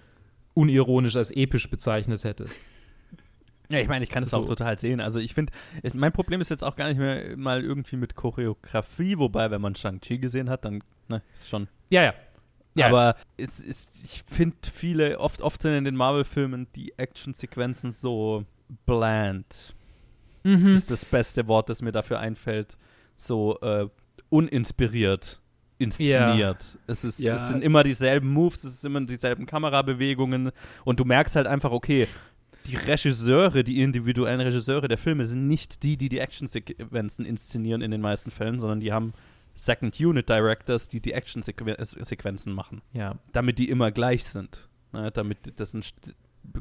[0.55, 2.47] unironisch als episch bezeichnet hätte.
[3.69, 4.39] Ja, ich meine, ich kann das So.
[4.39, 5.01] auch total sehen.
[5.01, 8.15] Also ich finde, es- mein Problem ist jetzt auch gar nicht mehr mal irgendwie mit
[8.15, 11.69] Choreografie, wobei, wenn man Shang-Chi gesehen hat, dann ne, ist schon.
[11.91, 12.15] Ja, ja.
[12.75, 17.91] Ja, Aber es ist, ich finde viele, oft, oft sind in den Marvel-Filmen die Action-Sequenzen
[17.91, 18.45] so
[18.85, 19.75] bland.
[20.45, 20.75] mhm.
[20.75, 22.77] Ist das beste Wort, das mir dafür einfällt.
[23.17, 23.89] So äh,
[24.29, 25.41] uninspiriert
[25.79, 26.79] inszeniert.
[26.87, 27.35] Es, ist, Ja.
[27.35, 30.51] es sind immer dieselben Moves, es sind immer dieselben Kamerabewegungen
[30.85, 32.07] und du merkst halt einfach, okay,
[32.67, 37.91] die Regisseure, die individuellen Regisseure der Filme sind nicht die, die die Action-Sequenzen inszenieren in
[37.91, 39.13] den meisten Fällen, sondern die haben
[39.55, 43.17] Second Unit Directors, die die Action-Sequenzen machen, ja.
[43.33, 44.69] damit die immer gleich sind.
[44.93, 46.15] Ne, damit das st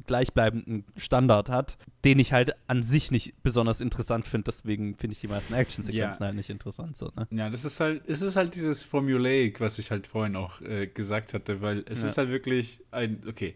[0.08, 4.45] gleichbleibenden Standard hat, den ich halt an sich nicht besonders interessant finde.
[4.45, 6.28] Deswegen finde ich die meisten Action-Sequenzen Ja.
[6.28, 6.98] halt nicht interessant.
[6.98, 7.28] So, ne?
[7.32, 10.88] Ja, das ist halt, es ist halt dieses Formulaic, was ich halt vorhin auch äh,
[10.88, 12.08] gesagt hatte, weil es Ja.
[12.10, 13.56] ist halt wirklich ein, okay,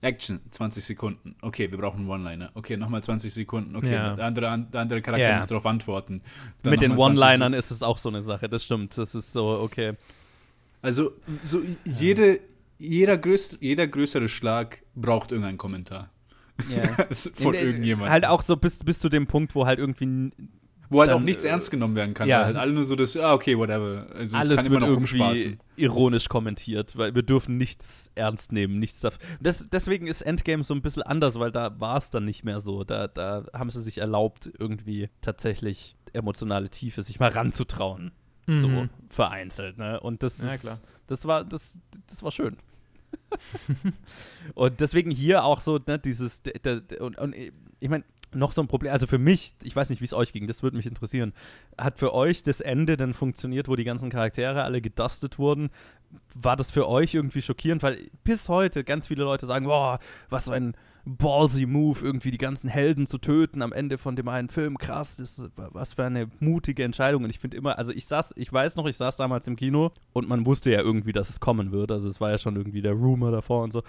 [0.00, 1.34] Action, 20 Sekunden.
[1.42, 2.50] Okay, wir brauchen einen One-Liner.
[2.54, 3.74] Okay, nochmal 20 Sekunden.
[3.74, 4.14] Okay, Ja.
[4.14, 5.36] der, andere, der andere Charakter Ja.
[5.38, 6.18] muss darauf antworten.
[6.62, 8.96] Dann Mit den nochmal 20 One-Linern ist es auch so eine Sache, das stimmt.
[8.96, 9.94] Das ist so, okay.
[10.82, 11.10] Also,
[11.42, 12.38] so jede,
[12.78, 16.10] jeder, größ, jeder größere Schlag braucht irgendeinen Kommentar.
[16.74, 16.88] Ja.
[17.34, 18.10] Von irgendjemandem.
[18.12, 20.30] Halt auch so bis, bis zu dem Punkt, wo halt irgendwie
[20.90, 22.28] Wo halt Dann, auch nichts äh, ernst genommen werden kann.
[22.28, 22.38] ja.
[22.38, 24.06] weil halt alle nur so das, ah, okay, whatever.
[24.14, 25.58] Also ich alles kann immer wird noch irgendwie rumspaßen.
[25.76, 29.20] ironisch kommentiert, weil wir dürfen nichts ernst nehmen, nichts dafür.
[29.40, 32.58] Das, deswegen ist Endgame so ein bisschen anders, weil da war es dann nicht mehr
[32.58, 32.82] so.
[32.84, 38.12] Da, da haben sie sich erlaubt, irgendwie tatsächlich emotionale Tiefe sich mal ranzutrauen.
[38.50, 38.88] So Mhm.
[39.10, 40.00] vereinzelt, ne?
[40.00, 42.56] Und das, Ja, ist- das war, das, das war schön.
[44.54, 46.42] und deswegen hier auch so, ne, dieses,
[47.00, 47.34] und, und
[47.80, 50.32] ich meine, noch so ein Problem, also für mich, ich weiß nicht, wie es euch
[50.32, 51.32] ging, das würde mich interessieren.
[51.78, 55.70] Hat für euch das Ende dann funktioniert, wo die ganzen Charaktere alle gedustet wurden?
[56.34, 57.82] War das für euch irgendwie schockierend?
[57.82, 60.74] Weil bis heute ganz viele Leute sagen, boah, was so ein
[61.16, 65.16] ballsy Move, irgendwie die ganzen Helden zu töten am Ende von dem einen Film, krass,
[65.16, 67.24] das was für eine mutige Entscheidung.
[67.24, 69.90] Und ich finde immer, also ich saß, ich weiß noch, ich saß damals im Kino
[70.12, 71.90] und man wusste ja irgendwie, dass es kommen wird.
[71.90, 73.82] Also es war ja schon irgendwie der Rumor davor und so.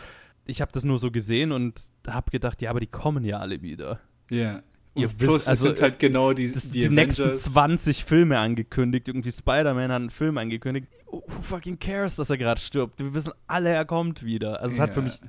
[0.45, 3.62] Ich habe das nur so gesehen und habe gedacht, ja, aber die kommen ja alle
[3.62, 3.99] wieder.
[4.29, 4.62] Ja.
[4.95, 7.43] Ihr Und plus, wisst, also, es sind halt genau die, Das, die, die, nächsten Avengers.
[7.43, 9.08] 20 Filme angekündigt.
[9.08, 10.88] Irgendwie Spider-Man hat einen Film angekündigt.
[11.05, 12.99] Who fucking cares, dass er gerade stirbt?
[12.99, 14.62] Wir wissen alle, er kommt wieder.
[14.62, 15.19] Also es hat für mich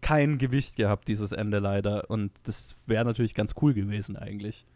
[0.00, 2.10] kein Gewicht gehabt, dieses Ende leider.
[2.10, 4.66] Und das wäre natürlich ganz cool gewesen eigentlich.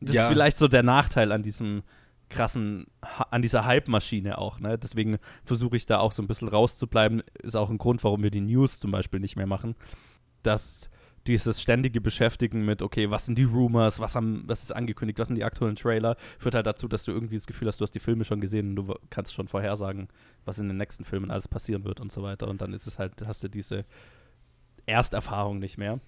[0.00, 0.24] Das Ja.
[0.24, 1.82] ist vielleicht so der Nachteil an diesem
[2.28, 2.86] krassen,
[3.30, 4.58] an dieser Hype-Maschine auch.
[4.58, 4.78] Ne?
[4.78, 7.22] Deswegen versuche ich da auch so ein bisschen rauszubleiben.
[7.42, 9.74] Ist auch ein Grund, warum wir die News zum Beispiel nicht mehr machen.
[10.42, 10.88] Dass
[11.26, 15.28] dieses ständige Beschäftigen mit, okay, was sind die Rumors, was, haben, was ist angekündigt, was
[15.28, 17.94] sind die aktuellen Trailer, führt halt dazu, dass du irgendwie das Gefühl hast, du hast
[17.94, 20.08] die Filme schon gesehen und du kannst schon vorhersagen,
[20.44, 22.48] was in den nächsten Filmen alles passieren wird und so weiter.
[22.48, 23.84] Und dann ist es halt, hast du diese
[24.86, 26.00] Ersterfahrung nicht mehr.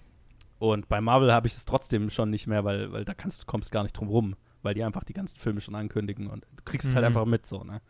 [0.59, 3.71] Und bei Marvel habe ich es trotzdem schon nicht mehr, weil, weil da kannst, kommst
[3.71, 6.87] gar nicht drum rum, weil die einfach die ganzen Filme schon ankündigen und du kriegst
[6.87, 7.07] es halt Mhm.
[7.07, 7.81] einfach mit so, ne?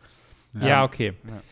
[0.60, 1.12] Ja, okay.
[1.26, 1.42] Ja.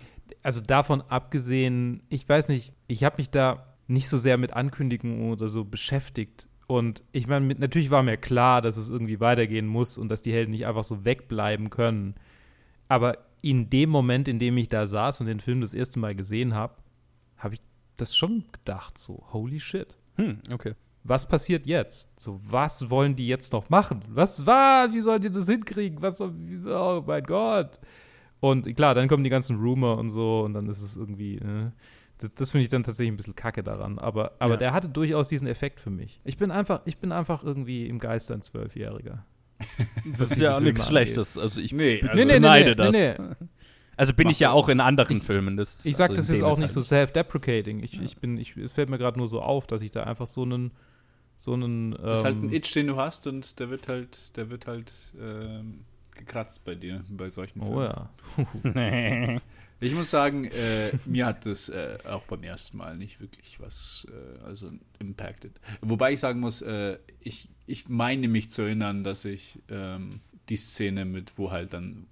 [0.43, 5.31] Also davon abgesehen, ich weiß nicht, ich habe mich da nicht so sehr mit Ankündigungen
[5.31, 6.49] oder so beschäftigt.
[6.66, 10.33] Und ich meine, natürlich war mir klar, dass es irgendwie weitergehen muss und dass die
[10.33, 12.14] Helden nicht einfach so wegbleiben können.
[12.88, 16.14] Aber in dem Moment, in dem ich da saß und den Film das erste Mal
[16.14, 16.75] gesehen habe,
[17.37, 17.61] habe ich
[17.97, 19.94] das schon gedacht, so, holy shit.
[20.16, 20.75] Hm, okay.
[21.03, 22.18] Was passiert jetzt?
[22.18, 24.03] So, was wollen die jetzt noch machen?
[24.09, 24.90] Was war?
[24.94, 26.01] Wie sollen die das hinkriegen?
[26.01, 26.33] Was soll,
[26.66, 27.79] oh mein Gott.
[28.40, 31.70] Und klar, dann kommen die ganzen Rumor und so und dann ist es irgendwie, äh,
[32.25, 33.99] das, das finde ich dann tatsächlich ein bisschen kacke daran.
[33.99, 34.57] Aber, aber Ja.
[34.59, 36.21] der hatte durchaus diesen Effekt für mich.
[36.25, 39.25] Ich bin einfach, ich bin einfach irgendwie im Geist ein Zwölfjähriger.
[40.11, 40.87] Das ist ja auch nichts.
[40.87, 41.39] Schlechtes.
[41.39, 42.93] Also ich Nee, also- Nee, nee, beneide nee, das.
[43.19, 43.35] nee,
[43.97, 45.57] Also bin ich ja auch in anderen Ich- Filmen.
[45.57, 47.81] Das, Ich sag, also das ist auch nicht so self-deprecating.
[47.83, 50.27] Ich, ich bin, ich, es fällt mir gerade nur so auf, dass ich da einfach
[50.27, 50.73] so einen,
[51.37, 54.37] so einen, Das ist halt ein ähm, Itch, den du hast und der wird halt,
[54.37, 55.85] der wird halt ähm,
[56.17, 57.81] gekratzt bei dir, bei solchen oh
[58.63, 58.75] Filmen.
[58.75, 59.41] ja.
[59.81, 64.07] Ich muss sagen, äh, mir hat das äh, auch beim ersten Mal nicht wirklich was,
[64.11, 65.53] äh, also impacted.
[65.81, 70.57] Wobei ich sagen muss, äh, ich, ich meine mich zu erinnern, dass ich ähm, die
[70.57, 72.07] Szene mit, wo halt dann,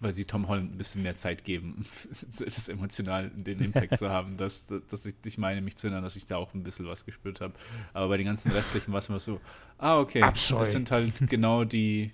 [0.00, 1.84] weil sie Tom Holland ein bisschen mehr Zeit geben,
[2.38, 6.16] das emotional den Impact zu haben, dass, dass ich, ich meine mich zu erinnern, dass
[6.16, 7.54] ich da auch ein bisschen was gespürt habe.
[7.92, 9.40] Aber bei den ganzen restlichen war es immer so,
[9.78, 10.60] ah, okay, Abscheu.
[10.60, 12.12] das sind halt genau die,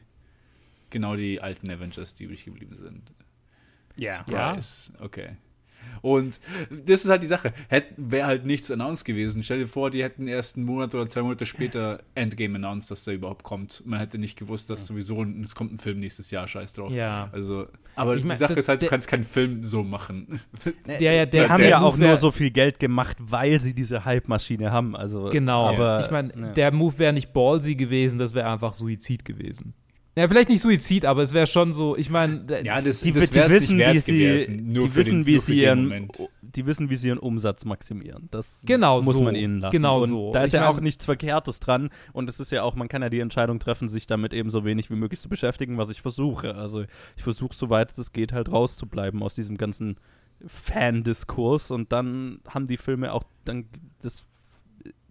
[0.91, 3.13] genau die alten Avengers, die übrig geblieben sind.
[3.97, 4.15] Ja.
[4.17, 4.93] Surprise.
[5.01, 5.29] Okay.
[6.01, 7.53] Und das ist halt die Sache.
[7.97, 9.43] Wäre halt nichts announced gewesen.
[9.45, 13.05] Stell dir vor, die hätten erst einen Monat oder zwei Monate später Endgame announced, dass
[13.05, 13.83] der überhaupt kommt.
[13.87, 16.91] Man hätte nicht gewusst, dass sowieso ein, es kommt ein Film nächstes Jahr, scheiß drauf.
[16.91, 17.29] Ja.
[17.33, 19.85] Also, aber Ich mein, die Sache das- ist halt, du der- kannst keinen Film so
[19.85, 20.41] machen.
[20.87, 23.75] Der, ja, Die der, haben der ja auch nur so viel Geld gemacht, weil sie
[23.75, 24.97] diese Hype-Maschine haben.
[24.97, 26.53] Also, Genau, aber ich meine, ja.
[26.53, 29.75] der Move wäre nicht ballsy gewesen, das wäre einfach Suizid gewesen.
[30.15, 33.31] Ja, vielleicht nicht Suizid, aber es wäre schon so, ich meine, Ja, das, die, das
[33.31, 34.73] die wissen, wie sie, gewesen.
[34.73, 36.19] Nur die wissen, den, wie sie ihren, Moment.
[36.43, 38.29] die wissen, wie sie ihren Umsatz maximieren.
[38.31, 39.23] Das Genau muss so.
[39.25, 39.73] man ihnen lassen.
[39.75, 40.31] Genau und so.
[40.33, 41.89] Da ist Ich ja mein- auch nichts Verkehrtes dran.
[42.13, 44.67] Und es ist ja auch, man kann ja die Entscheidung treffen, sich damit eben so
[44.67, 46.57] wenig wie möglich zu beschäftigen, was ich versuche.
[46.57, 46.85] Also
[47.17, 49.97] ich versuche, soweit es geht, halt rauszubleiben aus diesem ganzen
[50.47, 51.71] Fan-Diskurs.
[51.71, 53.65] Und dann haben die Filme auch, dann
[54.03, 54.25] das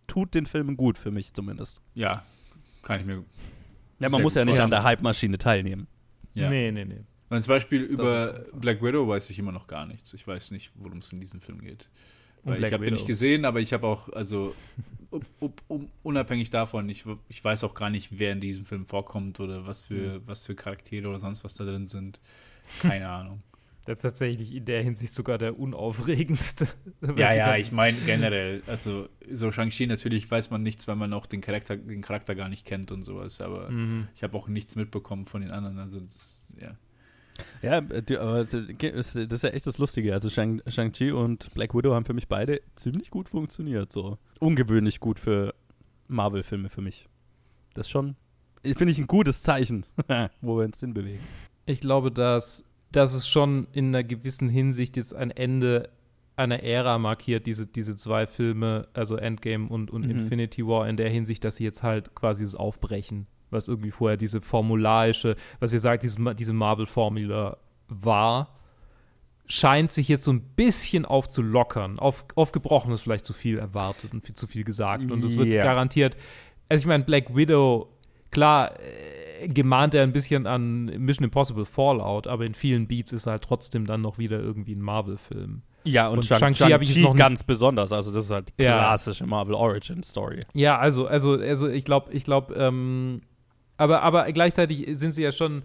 [0.06, 1.82] tut den Filmen gut für mich zumindest.
[1.96, 2.24] Ja,
[2.84, 3.24] kann ich mir.
[4.02, 5.88] Ja, man Sehr muss ja nicht an der Hype-Maschine teilnehmen.
[6.34, 6.50] Ja.
[6.50, 7.02] nee, nee, nee.
[7.30, 10.14] Und zum Beispiel über Black Widow weiß ich immer noch gar nichts.
[10.14, 11.90] Ich weiß nicht, worum es in diesem Film geht.
[12.44, 14.56] Um ich habe den nicht gesehen, aber ich habe auch, also
[15.40, 19.40] ob, um, unabhängig davon, ich, ich weiß auch gar nicht, wer in diesem Film vorkommt
[19.40, 20.22] oder was für, Mhm.
[20.26, 22.20] was für Charaktere oder sonst was da drin sind.
[22.82, 23.44] Keine Ahnung.
[23.86, 26.68] Das ist tatsächlich in der Hinsicht sogar der unaufregendste.
[27.18, 31.26] ja, ja, ich meine generell, also so Shang-Chi natürlich weiß man nichts, weil man auch
[31.26, 34.08] den Charakter, den Charakter gar nicht kennt und sowas, aber Mhm.
[34.16, 36.76] ich habe auch nichts mitbekommen von den anderen, also das, ja.
[37.64, 40.14] Ja, aber das ist ja echt das Lustige.
[40.14, 43.92] Also Shang- Shang-Chi und Black Widow haben für mich beide ziemlich gut funktioniert.
[43.92, 45.56] So ungewöhnlich gut für
[46.08, 47.08] Marvel-Filme für mich.
[47.74, 48.16] Das schon.
[48.64, 49.86] finde ich ein gutes Zeichen,
[50.42, 51.22] wo wir uns hinbewegen.
[51.66, 55.90] Ich glaube, dass, dass es schon in einer gewissen Hinsicht jetzt ein Ende
[56.36, 60.12] einer Ära markiert, diese, diese zwei Filme, also Endgame und, und Mhm.
[60.12, 64.18] Infinity War, in der Hinsicht, dass sie jetzt halt quasi das Aufbrechen, was irgendwie vorher
[64.18, 67.58] diese formularische, was ihr sagt, diese, diese Marvel-Formula
[67.90, 68.56] war,
[69.46, 72.00] scheint sich jetzt so ein bisschen aufzulockern.
[72.00, 75.12] Auf, aufgebrochen ist vielleicht zu viel erwartet und viel, zu viel gesagt.
[75.12, 75.62] Und es wird Ja.
[75.64, 76.16] garantiert,
[76.70, 77.90] also ich meine, Black Widow,
[78.32, 83.26] klar, äh, gemahnt er ein bisschen an Mission Impossible Fallout, aber in vielen Beats ist
[83.28, 85.62] er halt trotzdem dann noch wieder irgendwie ein Marvel-Film.
[85.84, 87.92] Ja, und, Und Shang- Shang-Chi hab ich jetzt Shang-Chi noch ganz besonders.
[87.92, 88.78] Also, das ist halt die Ja.
[88.78, 90.42] klassische Marvel Origin Story.
[90.54, 93.22] Ja, also, also, also ich glaube, ich glaube, ähm,
[93.78, 95.64] aber, aber gleichzeitig sind sie ja schon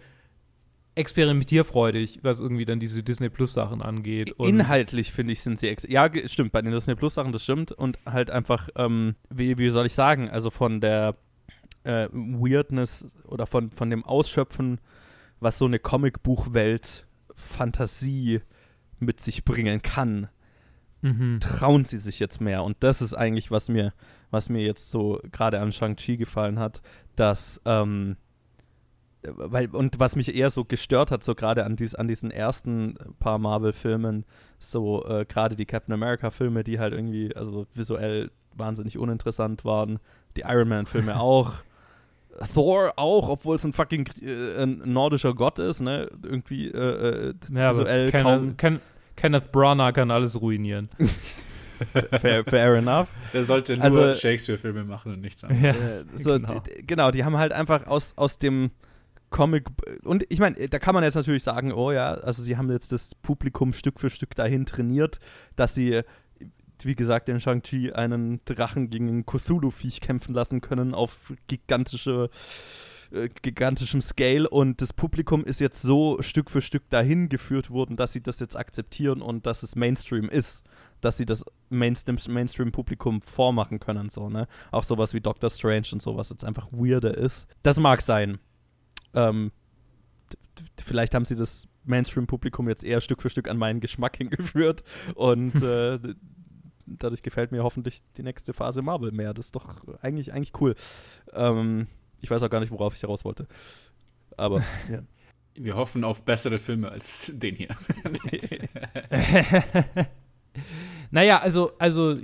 [0.95, 4.33] experimentierfreudig, was irgendwie dann diese Disney Plus Sachen angeht.
[4.33, 7.71] Und Inhaltlich, finde ich, sind sie Ja, stimmt, bei den Disney Plus Sachen, das stimmt.
[7.73, 11.15] Und halt einfach, ähm, wie, wie soll ich sagen, also von der
[11.87, 14.81] äh, Weirdness oder von, von dem Ausschöpfen,
[15.41, 18.41] was so eine Comicbuchwelt Fantasie
[18.99, 20.29] mit sich bringen kann,
[21.03, 21.39] Mhm.
[21.41, 22.65] trauen sie sich jetzt mehr.
[22.65, 23.93] Und das ist eigentlich, was mir,
[24.31, 26.81] was mir jetzt so gerade an Shang-Chi gefallen hat,
[27.15, 28.17] dass, ähm,
[29.23, 32.95] weil, und was mich eher so gestört hat, so gerade an, dies, an diesen ersten
[33.19, 34.25] paar Marvel-Filmen,
[34.59, 39.99] so äh, gerade die Captain America-Filme, die halt irgendwie, also visuell wahnsinnig uninteressant waren,
[40.37, 41.55] die Iron Man-Filme auch.
[42.55, 46.09] Thor auch, obwohl es ein fucking äh, ein nordischer Gott ist, ne?
[46.23, 48.81] Irgendwie äh, äh, Ja, aber visuell kaum Kenneth, Ken,
[49.17, 50.89] Kenneth Branagh kann alles ruinieren.
[52.21, 53.09] fair, fair enough.
[53.33, 55.63] Der sollte nur Also- Shakespeare-Filme machen und nichts anderes.
[55.63, 55.75] Ja,
[56.17, 56.61] so, genau.
[56.61, 58.71] d- d- genau, die haben halt einfach aus, aus dem
[59.31, 59.65] Comic
[60.05, 62.93] und ich meine, da kann man jetzt natürlich sagen, oh ja, also sie haben jetzt
[62.93, 65.19] das Publikum Stück für Stück dahin trainiert,
[65.57, 66.03] dass sie,
[66.87, 72.31] wie gesagt, in Shang-Chi einen Drachen gegen ein Cthulhu-Viech kämpfen lassen können auf gigantische
[73.13, 77.97] äh, gigantischem Scale und das Publikum ist jetzt so Stück für Stück dahin geführt worden,
[77.97, 80.65] dass sie das jetzt akzeptieren und dass es Mainstream ist,
[81.01, 84.49] dass sie das Mainstream- Mainstream-Publikum vormachen können, so, ne?
[84.71, 87.49] Auch sowas wie Doctor Strange und sowas jetzt einfach weirder ist.
[87.63, 88.39] Das mag sein.
[89.15, 89.53] Ähm,
[90.83, 94.83] vielleicht haben sie das Mainstream-Publikum jetzt eher Stück für Stück an meinen Geschmack hingeführt
[95.15, 95.99] und äh,
[96.87, 99.35] dadurch gefällt mir hoffentlich die nächste Phase Marvel mehr.
[99.35, 100.75] Das ist doch eigentlich, eigentlich cool.
[101.33, 101.87] Ähm,
[102.21, 103.47] ich weiß auch gar nicht, worauf ich heraus wollte.
[104.37, 105.03] Aber ja.
[105.59, 107.69] Wir hoffen auf bessere Filme als den hier.
[111.11, 112.17] naja, also, also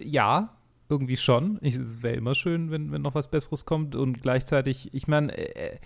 [0.00, 0.54] ja,
[0.88, 1.58] irgendwie schon.
[1.62, 3.94] Ich- Es wäre immer schön, wenn, wenn noch was Besseres kommt.
[3.94, 5.78] Und gleichzeitig, ich meine, äh, äh,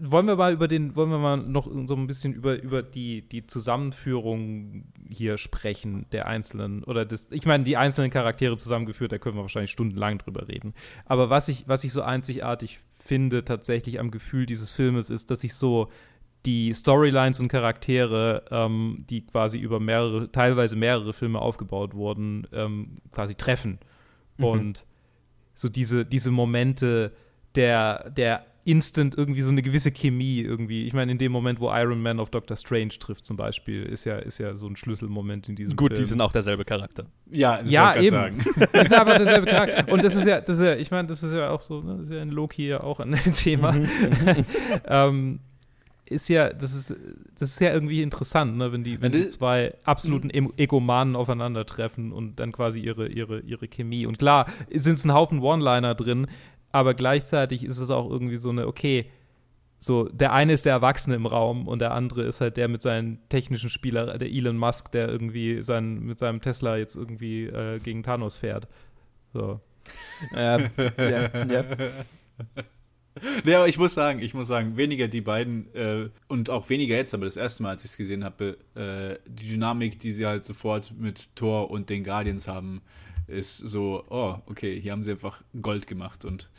[0.00, 3.22] wollen wir mal über den, wollen wir mal noch so ein bisschen über, über die,
[3.22, 9.18] die Zusammenführung hier sprechen, der einzelnen, oder das, ich meine, die einzelnen Charaktere zusammengeführt, da
[9.18, 10.72] können wir wahrscheinlich stundenlang drüber reden.
[11.04, 15.44] Aber was ich, was ich so einzigartig finde, tatsächlich am Gefühl dieses Filmes, ist, dass
[15.44, 15.88] ich so
[16.46, 22.98] die Storylines und Charaktere, ähm, die quasi über mehrere, teilweise mehrere Filme aufgebaut wurden, ähm,
[23.10, 23.78] quasi treffen.
[24.38, 24.44] Mhm.
[24.44, 24.86] Und
[25.54, 27.12] so diese, diese Momente
[27.54, 30.86] der, der instant irgendwie so eine gewisse Chemie irgendwie.
[30.86, 34.04] Ich meine, in dem Moment, wo Iron Man auf Doctor Strange trifft zum Beispiel, ist
[34.04, 36.02] ja, ist ja so ein Schlüsselmoment in diesem Gut, Film.
[36.04, 37.06] die sind auch derselbe Charakter.
[37.30, 38.10] Ja, das Ja, eben.
[38.10, 38.38] Sagen.
[38.72, 39.88] Das ist aber derselbe Charakter.
[39.92, 41.92] Und das ist ja, das ist ja, ich meine, das ist ja auch so, ne,
[41.98, 43.72] das ist ja in Loki ja auch ein Thema.
[43.72, 43.86] Mhm.
[44.86, 45.40] ähm,
[46.08, 46.94] ist ja, das ist,
[47.36, 52.12] das ist ja irgendwie interessant, ne, wenn die, wenn die das- zwei absoluten Egomanen aufeinandertreffen
[52.12, 54.06] und dann quasi ihre, ihre, ihre Chemie.
[54.06, 56.28] Und klar, sind es ein Haufen One-Liner drin,
[56.72, 59.10] aber gleichzeitig ist es auch irgendwie so eine, okay,
[59.78, 62.80] so, der eine ist der Erwachsene im Raum und der andere ist halt der mit
[62.82, 67.78] seinen technischen Spieler, der Elon Musk, der irgendwie sein, mit seinem Tesla jetzt irgendwie äh,
[67.78, 68.68] gegen Thanos fährt.
[69.32, 69.60] So.
[70.34, 70.58] Ja,
[70.98, 71.64] ja, ja.
[73.44, 76.96] Nee, aber ich muss sagen, ich muss sagen, weniger die beiden äh, und auch weniger
[76.96, 80.26] jetzt, aber das erste Mal, als ich es gesehen habe, äh, die Dynamik, die sie
[80.26, 82.82] halt sofort mit Thor und den Guardians haben,
[83.26, 86.50] ist so, oh, okay, hier haben sie einfach Gold gemacht und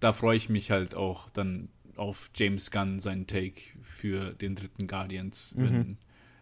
[0.00, 4.86] da freue ich mich halt auch dann auf James Gunn seinen Take für den dritten
[4.86, 5.96] Guardians, wenn, Mhm.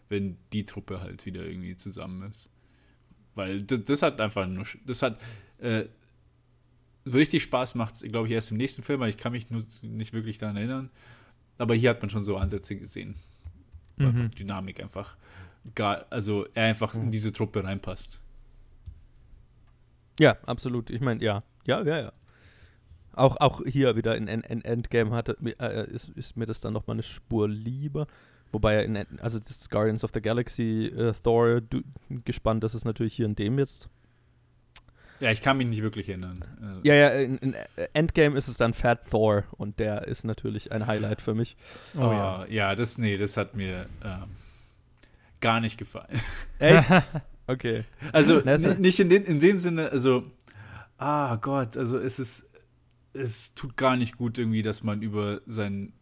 [0.08, 2.48] wenn die Truppe halt wieder irgendwie zusammen ist.
[3.34, 5.20] Weil das, das hat einfach nur, das hat,
[5.58, 5.84] äh,
[7.04, 9.62] so richtig Spaß macht glaube ich, erst im nächsten Film, weil ich kann mich nur
[9.82, 10.90] nicht wirklich daran erinnern.
[11.58, 13.16] Aber hier hat man schon so Ansätze gesehen.
[13.96, 14.06] Mhm.
[14.06, 15.16] Einfach Dynamik einfach,
[15.74, 18.21] gar, also er einfach in diese Truppe reinpasst.
[20.20, 20.90] Ja, absolut.
[20.90, 21.42] Ich meine, ja.
[21.64, 22.12] Ja, ja, ja.
[23.14, 26.72] Auch, auch hier wieder in, in, in Endgame hatte, äh, ist, ist mir das dann
[26.72, 28.06] nochmal eine Spur lieber.
[28.52, 32.84] Wobei, in, End- also das Guardians of the Galaxy äh, Thor du, gespannt, das ist
[32.84, 33.88] natürlich hier in dem jetzt.
[35.20, 36.44] Ja, ich kann mich nicht wirklich erinnern.
[36.60, 37.54] Also, Ja, ja, in, in
[37.92, 41.56] Endgame ist es dann Fat Thor und der ist natürlich ein Highlight für mich.
[41.96, 42.46] Oh, ja.
[42.48, 44.30] ja, das, nee, das hat mir ähm,
[45.40, 46.20] gar nicht gefallen.
[46.58, 46.88] Echt?
[47.46, 47.84] Okay.
[48.12, 48.40] Also
[48.78, 50.24] nicht in, den, in dem Sinne, also,
[50.98, 52.46] ah Gott, also es ist,
[53.12, 55.92] es tut gar nicht gut irgendwie, dass man über sein,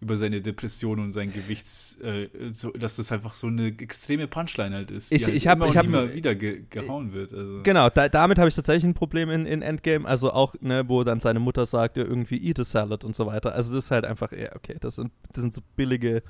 [0.00, 4.74] über seine Depression und sein Gewichts, äh, so, dass das einfach so eine extreme Punchline
[4.74, 7.32] halt ist, die Ich- halt ich hab- immer, ich hab- immer wieder ge gehauen wird.
[7.32, 7.62] Also.
[7.64, 10.06] Genau, da, damit habe ich tatsächlich ein Problem in, in Endgame.
[10.06, 13.26] Also auch, ne, wo dann seine Mutter sagt, ja, irgendwie eat a salad und so
[13.26, 13.54] weiter.
[13.54, 16.22] Also das ist halt einfach, ja, okay, das sind, das sind so billige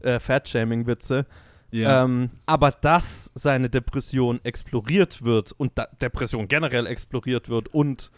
[0.00, 1.26] äh, Fat-Shaming-Witze.
[1.72, 2.04] Ja.
[2.04, 8.10] Ähm, aber dass seine Depression exploriert wird und da Depression generell exploriert wird und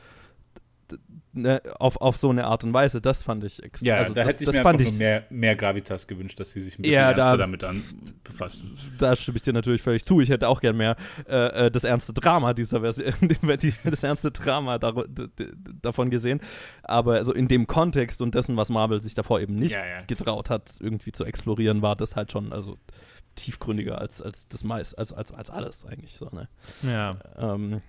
[1.33, 3.87] ne, auf, auf so eine Art und Weise, das fand ich extrem.
[3.89, 6.51] ja, also da das, hätte ich das mir fand ich, mehr, mehr Gravitas gewünscht, dass
[6.53, 7.83] sie sich ein bisschen Ja, ernster da- damit an
[8.23, 8.65] befasst.
[8.99, 10.21] da stimme ich dir natürlich völlig zu.
[10.21, 10.97] Ich hätte auch gern mehr
[11.29, 13.15] äh, äh, das ernste Drama dieser Version,
[13.85, 15.49] das ernste Drama dar d- d-
[15.81, 16.41] davon gesehen.
[16.83, 20.01] Aber also in dem Kontext und dessen, was Marvel sich davor eben nicht Ja, ja.
[20.07, 22.79] getraut hat, irgendwie zu explorieren, war das halt schon also
[23.35, 26.49] tiefgründiger als, als das meist, als, als, als alles eigentlich so, ne?
[26.83, 27.19] Ja.
[27.37, 27.81] Ähm,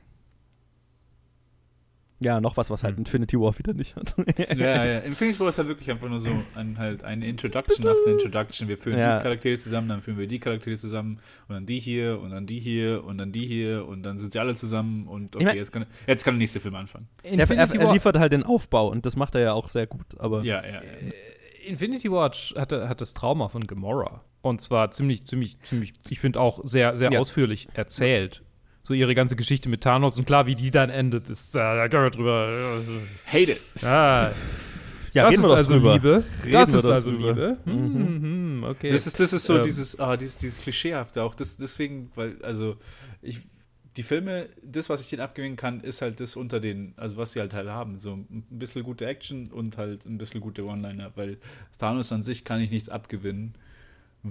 [2.21, 2.99] ja, noch was, was halt Hm.
[3.01, 4.15] Infinity War wieder nicht hat.
[4.57, 4.99] Ja, ja.
[4.99, 8.67] Infinity War ist halt wirklich einfach nur so ein, halt eine Introduction nach einer Introduction.
[8.69, 9.17] Wir führen Ja.
[9.17, 11.19] die Charaktere zusammen, dann führen wir die Charaktere zusammen
[11.49, 14.31] und dann die hier und dann die hier und dann die hier und dann sind
[14.31, 17.09] sie alle zusammen und okay, Ich mein- jetzt, kann, jetzt kann der nächste Film anfangen.
[17.21, 20.05] er, er, er liefert halt den Aufbau und das macht er ja auch sehr gut.
[20.17, 20.75] Aber Ja, ja.
[20.75, 20.81] ja.
[21.67, 24.21] Infinity Watch hatte, hat das Trauma von Gamora.
[24.45, 27.19] Und zwar ziemlich, ziemlich, ziemlich, ich finde auch sehr, sehr Ja.
[27.19, 28.43] ausführlich erzählt.
[28.83, 31.89] So ihre ganze Geschichte mit Thanos und klar, wie die dann endet, ist, äh, da
[31.89, 32.79] können wir drüber.
[33.25, 33.61] Hate it.
[33.81, 34.31] Äh, ah,
[35.13, 35.93] ja, das ist also drüber.
[35.93, 36.23] Liebe.
[36.43, 37.29] Reden das ist also drüber.
[37.29, 37.57] Liebe.
[37.65, 37.73] Mhm.
[37.95, 38.91] Hm, hm, okay.
[38.91, 39.63] Das ist, das ist so Ähm.
[39.63, 41.33] dieses, ah, dieses, dieses Klischeehafte auch.
[41.33, 42.75] Das, deswegen, weil, also,
[43.23, 43.39] ich,
[43.97, 47.31] die Filme, das, was ich denen abgewinnen kann, ist halt das unter den, also was
[47.33, 47.97] sie halt halt haben.
[47.97, 51.39] So ein bisschen gute Action und halt ein bisschen gute One-Liner, weil
[51.79, 53.55] Thanos an sich kann ich nichts abgewinnen,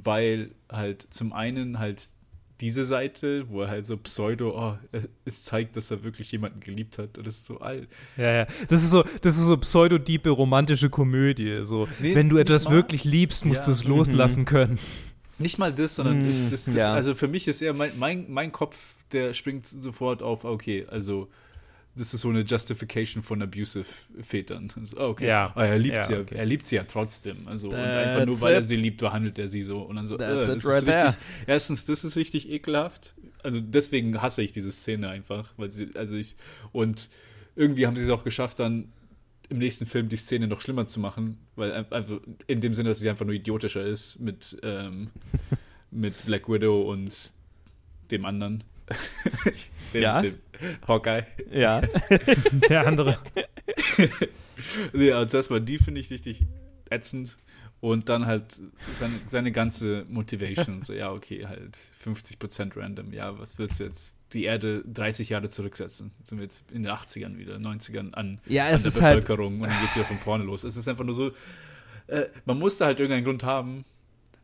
[0.03, 2.03] weil halt zum einen halt
[2.61, 6.99] diese Seite, wo er halt so pseudo, oh, es zeigt, dass er wirklich jemanden geliebt
[6.99, 7.19] hat.
[7.19, 7.89] Und das ist so alt.
[8.17, 8.47] Ja, ja.
[8.69, 11.61] Das ist so, das ist so pseudodiepe romantische Komödie.
[11.65, 12.75] So, Nee, wenn du etwas mal.
[12.75, 13.67] wirklich liebst, musst Ja.
[13.67, 14.79] du es loslassen können.
[15.39, 16.95] Nicht mal das, sondern Mm, ist, das, das, ja.
[16.95, 18.79] also für mich ist eher mein, mein, mein Kopf,
[19.11, 21.29] der springt sofort auf, okay, also
[21.97, 23.87] das ist so eine Justification von abusive
[24.23, 24.73] Vätern.
[24.77, 25.53] Also, oh, okay, Ja.
[25.57, 26.35] oh, er liebt Ja, sie ja, okay.
[26.37, 27.47] er liebt sie ja trotzdem.
[27.47, 28.69] Also und einfach nur That's weil er it.
[28.69, 30.17] sie liebt, behandelt er sie so und dann so.
[30.17, 31.15] That's äh, it das right ist richtig,
[31.47, 33.15] erstens, das ist richtig ekelhaft.
[33.43, 36.35] Also deswegen hasse ich diese Szene einfach, weil sie, also ich
[36.73, 37.11] und
[37.57, 38.89] irgendwie haben sie es auch geschafft, dann
[39.51, 42.89] im nächsten Film die Szene noch schlimmer zu machen, weil ein- einfach in dem Sinne,
[42.89, 45.11] dass sie einfach nur idiotischer ist mit, ähm,
[45.91, 47.35] mit Black Widow und
[48.11, 48.65] dem anderen.
[49.95, 50.21] dem, Ja?
[50.21, 50.39] dem
[50.87, 51.25] Hawkeye.
[51.51, 51.81] ja.
[52.69, 53.19] Der andere.
[54.93, 56.47] Nee, also erstmal die finde ich richtig
[56.91, 57.37] ätzend.
[57.81, 58.63] Und dann halt
[58.95, 60.81] seine, seine ganze Motivation.
[60.81, 63.13] so, ja, okay, halt 50% random.
[63.13, 64.17] Ja, was willst du jetzt?
[64.33, 66.13] Die Erde 30 Jahre zurücksetzen.
[66.23, 69.21] Sind wir jetzt in den 80ern wieder, 90ern an, Ja, an der halt.
[69.27, 70.65] Bevölkerung und dann geht es wieder von vorne los.
[70.65, 71.33] Es ist einfach nur so,
[72.07, 73.85] äh, man muss da halt irgendeinen Grund haben,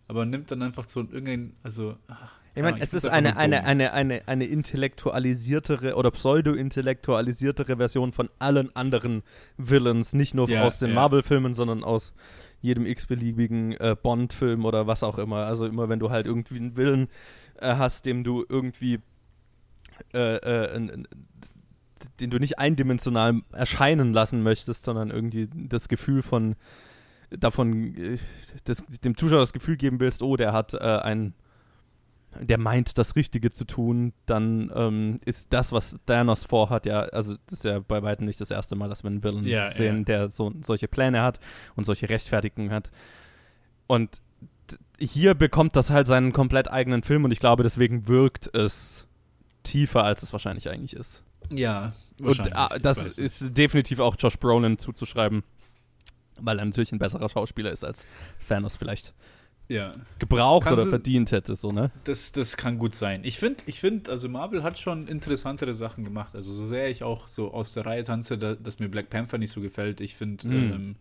[0.07, 1.97] aber nimmt dann einfach so irgendeinen, also.
[2.09, 8.13] ach, Ich meine, ja, es ist eine, eine, eine, eine, eine intellektualisiertere oder pseudo-intellektualisiertere Version
[8.13, 9.23] von allen anderen
[9.57, 10.95] Villains, nicht nur Ja, aus den ja.
[10.97, 12.13] Marvel-Filmen, sondern aus
[12.61, 15.47] jedem x-beliebigen äh, Bond-Film oder was auch immer.
[15.47, 17.09] Also immer, wenn du halt irgendwie einen Willen
[17.61, 18.99] äh, hast, dem du irgendwie
[20.13, 21.05] äh, äh,
[22.19, 26.57] den du nicht eindimensional erscheinen lassen möchtest, sondern irgendwie das Gefühl von
[27.31, 28.19] davon äh,
[28.65, 31.35] das, dem Zuschauer das Gefühl geben willst, oh, der hat äh, ein
[32.39, 37.35] der meint, das Richtige zu tun, dann ähm, ist das, was Thanos vorhat, ja, also
[37.47, 39.99] das ist ja bei weitem nicht das erste Mal, dass wir einen Villain Ja, sehen,
[39.99, 40.05] ja.
[40.05, 41.41] der so, solche Pläne hat
[41.75, 42.91] und solche Rechtfertigungen hat.
[43.87, 44.21] Und
[44.99, 49.09] hier bekommt das halt seinen komplett eigenen Film und ich glaube, deswegen wirkt es
[49.63, 51.25] tiefer, als es wahrscheinlich eigentlich ist.
[51.51, 55.43] Ja, Und wahrscheinlich, ah, das ist definitiv auch Josh Brolin zuzuschreiben,
[56.39, 58.07] weil er natürlich ein besserer Schauspieler ist, als
[58.47, 59.15] Thanos vielleicht
[59.71, 59.93] Ja.
[60.19, 61.93] gebraucht Kannst oder verdient hätte, so, ne?
[62.05, 63.21] Das, das kann gut sein.
[63.23, 66.35] Ich finde, ich find, also Marvel hat schon interessantere Sachen gemacht.
[66.35, 69.39] Also so sehr ich auch so aus der Reihe tanze, da, dass mir Black Panther
[69.39, 70.01] nicht so gefällt.
[70.01, 70.73] Ich finde Mhm.
[70.73, 70.97] ähm,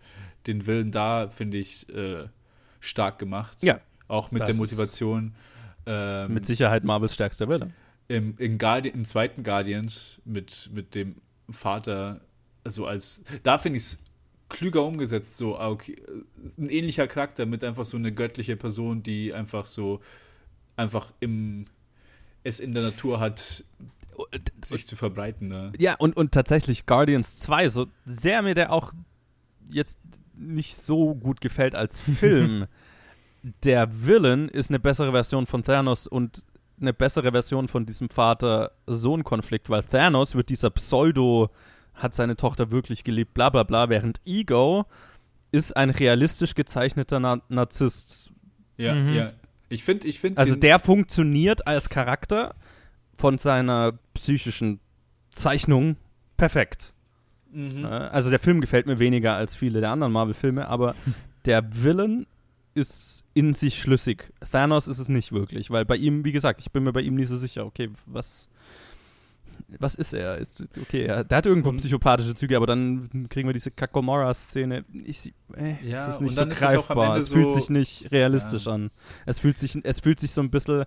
[0.45, 2.27] den Willen da, finde ich, äh,
[2.79, 3.57] stark gemacht.
[3.63, 3.79] Ja.
[4.07, 5.33] Auch mit Das der Motivation.
[5.87, 7.69] Ähm, Mit Sicherheit Marvels stärkster Wille.
[8.07, 11.15] im, in Guardi im zweiten Guardians mit, mit dem
[11.49, 12.21] Vater,
[12.63, 14.03] also als, da finde ich es
[14.49, 16.01] klüger umgesetzt, so, ah, okay,
[16.57, 20.01] ein ähnlicher Charakter mit einfach so eine göttliche Person, die einfach so,
[20.75, 21.65] einfach im,
[22.43, 23.63] es in der Natur hat,
[24.65, 25.47] sich zu verbreiten.
[25.47, 25.71] Ne?
[25.77, 28.93] Ja, und, und tatsächlich Guardians 2, so sehr mir der auch
[29.69, 29.97] jetzt
[30.35, 32.65] nicht so gut gefällt als Film,
[33.63, 36.43] der Villain ist eine bessere Version von Thanos und
[36.81, 41.49] eine bessere Version von diesem Vater-Sohn-Konflikt, weil Thanos wird dieser Pseudo,
[41.99, 44.85] hat seine Tochter wirklich geliebt, bla bla bla, während Ego
[45.51, 48.31] ist ein realistisch gezeichneter Na Narzisst.
[48.77, 49.13] Ja, Mhm.
[49.13, 49.31] ja.
[49.69, 50.39] Ich finde, ich finde.
[50.39, 52.55] Also der funktioniert als Charakter
[53.17, 54.79] von seiner psychischen
[55.31, 55.95] Zeichnung
[56.37, 56.93] perfekt.
[57.51, 57.85] Mhm.
[57.85, 60.95] Also der Film gefällt mir weniger als viele der anderen Marvel-Filme, aber
[61.45, 62.25] der Villain
[62.73, 64.31] ist in sich schlüssig.
[64.51, 67.15] Thanos ist es nicht wirklich, weil bei ihm, wie gesagt, ich bin mir bei ihm
[67.15, 68.49] nicht so sicher, okay, was,
[69.79, 70.37] was ist er?
[70.37, 74.85] Ist, okay, er, der hat irgendwo psychopathische Züge, aber dann kriegen wir diese Kakomora-Szene.
[75.55, 77.07] Äh, Ja, es ist nicht so es greifbar.
[77.07, 78.91] Ende Es fühlt so- sich nicht realistisch an.
[79.25, 80.85] Es fühlt, sich, es fühlt sich so ein bisschen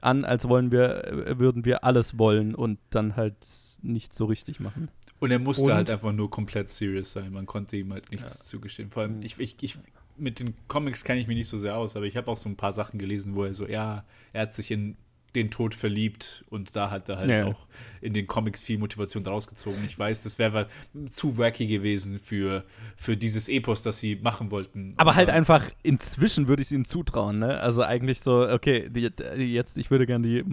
[0.00, 3.36] an, als wollen wir, äh, würden wir alles wollen und dann halt
[3.82, 4.88] nicht so richtig machen.
[5.20, 7.32] Und er musste Und- halt einfach nur komplett serious sein.
[7.32, 8.90] Man konnte ihm halt nichts zugestehen.
[8.90, 9.22] Vor allem, Mhm.
[9.22, 9.78] ich, ich, ich,
[10.16, 12.48] mit den Comics kenne ich mich nicht so sehr aus, aber ich habe auch so
[12.48, 14.96] ein paar Sachen gelesen, wo er so, ja, er hat sich in
[15.34, 17.46] den Tod verliebt und da hat er halt Ja.
[17.46, 17.66] auch
[18.00, 19.82] in den Comics viel Motivation draus gezogen.
[19.86, 20.66] Ich weiß, das wäre
[21.10, 22.64] zu wacky gewesen für,
[22.96, 24.94] für dieses Epos, das sie machen wollten.
[24.96, 27.60] Aber halt einfach, inzwischen würde ich es ihnen zutrauen, ne?
[27.60, 30.44] Also eigentlich so, okay, die, die jetzt, ich würde gerne die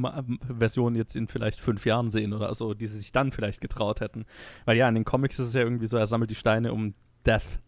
[0.58, 4.02] Version jetzt in vielleicht fünf Jahren sehen oder so, die sie sich dann vielleicht getraut
[4.02, 4.26] hätten.
[4.66, 6.94] Weil ja, in den Comics ist es ja irgendwie so, er sammelt die Steine, um
[7.26, 7.60] Death,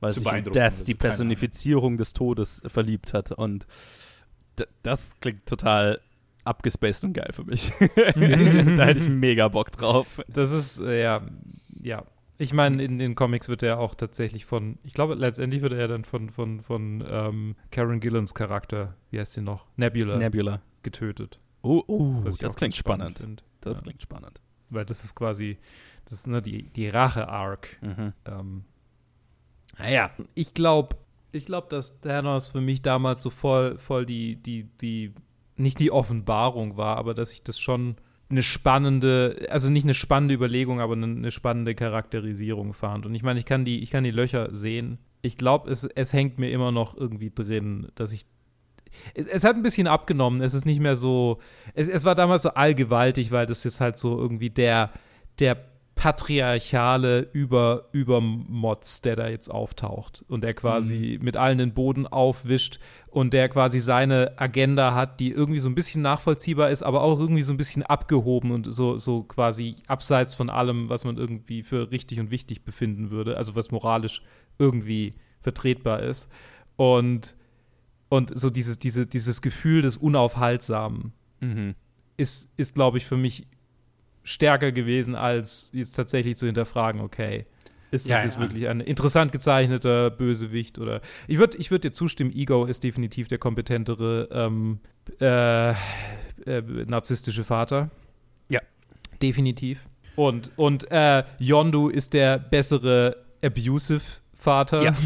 [0.00, 0.94] weil sich in Death, die.
[0.94, 3.32] Personifizierung des Todes, verliebt hat.
[3.32, 3.66] Und
[4.82, 6.00] das klingt total
[6.48, 7.72] abgespaced und geil für mich.
[7.94, 10.20] da hätte ich mega Bock drauf.
[10.28, 11.22] Das ist, äh, ja,
[11.82, 12.04] ja.
[12.40, 15.88] Ich meine, in den Comics wird er auch tatsächlich von, ich glaube, letztendlich wird er
[15.88, 19.66] dann von, von, von ähm, Karen Gillans Charakter, wie heißt sie noch?
[19.76, 20.62] Nebula, Nebula.
[20.84, 21.40] getötet.
[21.62, 23.18] Oh, oh das klingt spannend.
[23.18, 23.42] find.
[23.60, 23.82] Das Ja.
[23.82, 24.40] klingt spannend.
[24.70, 25.58] Weil das ist quasi,
[26.04, 27.76] das ist ne, die, die Rache-Arc.
[27.82, 28.12] Mhm.
[28.26, 28.64] Ähm,
[29.78, 30.96] naja, ich glaube,
[31.32, 35.12] ich glaube, dass Thanos für mich damals so voll, voll die, die, die,
[35.58, 37.96] nicht die Offenbarung war, aber dass ich das schon
[38.30, 43.06] eine spannende, also nicht eine spannende Überlegung, aber eine, spannende Charakterisierung fand.
[43.06, 44.98] Und ich meine, ich kann die, ich kann die Löcher sehen.
[45.22, 48.26] Ich glaube, es, es hängt mir immer noch irgendwie drin, dass ich
[49.14, 50.40] es, es hat ein bisschen abgenommen.
[50.40, 51.38] Es ist nicht mehr so.
[51.74, 54.92] Es, es war damals so allgewaltig, weil das jetzt halt so irgendwie der,
[55.38, 55.56] der
[55.98, 62.78] patriarchale Über, Übermods, der da jetzt auftaucht und der quasi mit allen den Boden aufwischt
[63.10, 67.18] und der quasi seine Agenda hat, die irgendwie so ein bisschen nachvollziehbar ist, aber auch
[67.18, 71.64] irgendwie so ein bisschen abgehoben und so, so quasi abseits von allem, was man irgendwie
[71.64, 74.22] für richtig und wichtig befinden würde, also was moralisch
[74.58, 76.30] irgendwie vertretbar ist.
[76.76, 77.36] Und
[78.08, 81.74] und so dieses, diese, dieses Gefühl des Unaufhaltsamen Mhm.
[82.16, 83.46] ist, ist glaube ich, für mich
[84.28, 87.46] stärker gewesen, als jetzt tatsächlich zu hinterfragen, okay,
[87.90, 88.40] ist das Ja, jetzt ja.
[88.40, 93.28] wirklich ein interessant gezeichneter Bösewicht oder ich würde ich würd dir zustimmen, Ego ist definitiv
[93.28, 94.80] der kompetentere ähm,
[95.20, 95.74] äh, äh,
[96.86, 97.90] narzisstische Vater.
[98.50, 98.60] Ja.
[99.22, 99.86] Definitiv.
[100.16, 104.02] Und, und äh, Yondu ist der bessere abusive
[104.34, 104.82] Vater.
[104.82, 104.92] Ja.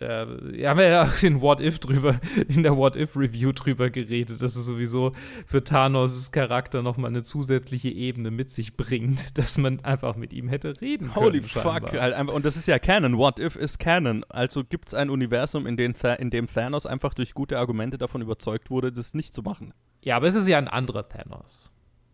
[0.00, 3.90] äh, wir haben ja auch in What If drüber, in der What If Review drüber
[3.90, 5.12] geredet, dass es sowieso
[5.46, 10.48] für Thanos Charakter nochmal eine zusätzliche Ebene mit sich bringt, dass man einfach mit ihm
[10.48, 11.26] hätte reden können.
[11.26, 11.92] Holy fuck.
[11.92, 13.18] Halt einfach, und das ist ja Canon.
[13.18, 14.24] What if is Canon.
[14.28, 18.22] Also gibt es ein Universum, in, Tha in dem Thanos einfach durch gute Argumente davon
[18.22, 19.74] überzeugt wurde, das nicht zu machen.
[20.02, 21.70] Ja, aber es ist ja ein anderer Thanos.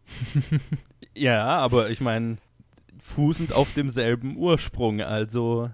[1.17, 2.39] Ja, aber ich meine,
[2.99, 5.01] fußend auf demselben Ursprung.
[5.01, 5.71] Also,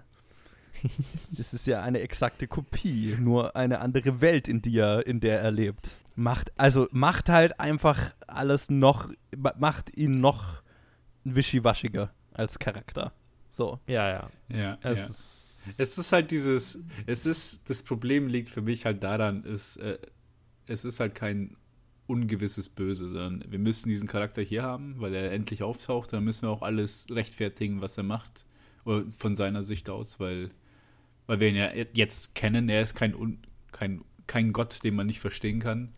[1.31, 5.41] das ist ja eine exakte Kopie, nur eine andere Welt, in, die er, in der
[5.41, 5.91] er lebt.
[6.16, 10.62] Macht, also macht halt einfach alles noch, ma- macht ihn noch
[11.24, 13.12] wischiwaschiger als Charakter.
[13.51, 13.78] So.
[13.87, 14.31] Ja, ja.
[14.49, 15.05] Ja, Es ja.
[15.07, 15.47] ist.
[15.76, 19.99] Es ist halt dieses, es ist, das Problem liegt für mich halt daran, ist, äh,
[20.66, 21.55] es ist halt kein
[22.07, 26.43] ungewisses Böse, sondern wir müssen diesen Charakter hier haben, weil er endlich auftaucht, dann müssen
[26.43, 28.47] wir auch alles rechtfertigen, was er macht,
[28.87, 30.51] oder von seiner Sicht aus, weil,
[31.31, 33.39] weil wir ihn ja jetzt kennen, er ist kein, Un-
[33.70, 35.93] kein, kein Gott, den man nicht verstehen kann.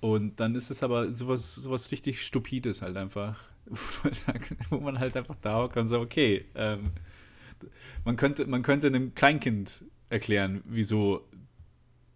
[0.00, 4.76] Und dann ist es aber sowas, sowas richtig Stupides halt einfach, wo man, sagt, wo
[4.78, 6.90] man halt einfach da hockt und sagt, okay, ähm,
[8.04, 11.26] man könnte, man könnte einem Kleinkind erklären, wieso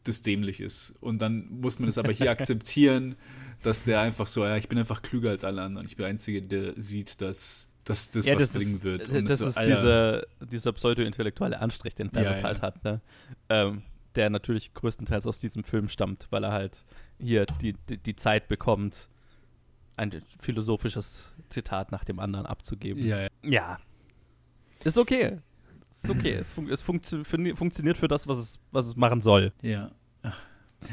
[0.04, 0.92] das dämlich ist.
[1.00, 3.14] Und dann muss man es aber hier akzeptieren,
[3.62, 5.86] dass der einfach so, ja, ich bin einfach klüger als alle anderen.
[5.86, 9.09] Ich bin der Einzige, der sieht, dass, dass das ja, was das bringen ist, wird.
[9.09, 12.45] äh, Und das so, ist Alter, dieser, dieser pseudo-intellektuelle Anstrich, den Thanos Ja, ja.
[12.45, 13.01] halt hat, ne?
[13.49, 13.82] Ähm,
[14.14, 16.84] der natürlich größtenteils aus diesem Film stammt, weil er halt
[17.18, 19.09] hier die, die, die Zeit bekommt,
[19.97, 23.05] ein philosophisches Zitat nach dem anderen abzugeben.
[23.05, 23.28] Ja, ja.
[23.43, 23.78] Ja.
[24.82, 25.38] Ist okay.
[25.91, 26.32] Ist okay.
[26.32, 27.22] es, fun es funktio
[27.55, 29.53] funktioniert für das, was es, was es machen soll.
[29.61, 29.91] Ja.
[30.22, 30.38] Ach,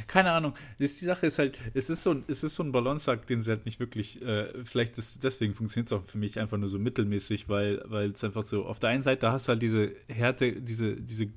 [0.07, 0.53] Keine Ahnung.
[0.79, 3.41] Das, die Sache ist halt, es ist so ein, es ist so ein Balanceakt, den
[3.41, 6.69] sie halt nicht wirklich, äh, vielleicht ist, deswegen funktioniert es auch für mich einfach nur
[6.69, 9.93] so mittelmäßig, weil, weil es einfach so, auf der einen Seite hast du halt diese
[10.07, 11.27] Härte, diese, diese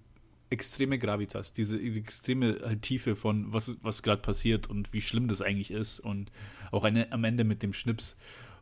[0.51, 5.43] extreme Gravitas, diese extreme halt Tiefe von was, was gerade passiert und wie schlimm das
[5.43, 6.33] eigentlich ist und
[6.73, 8.19] auch eine, am Ende mit dem Schnips.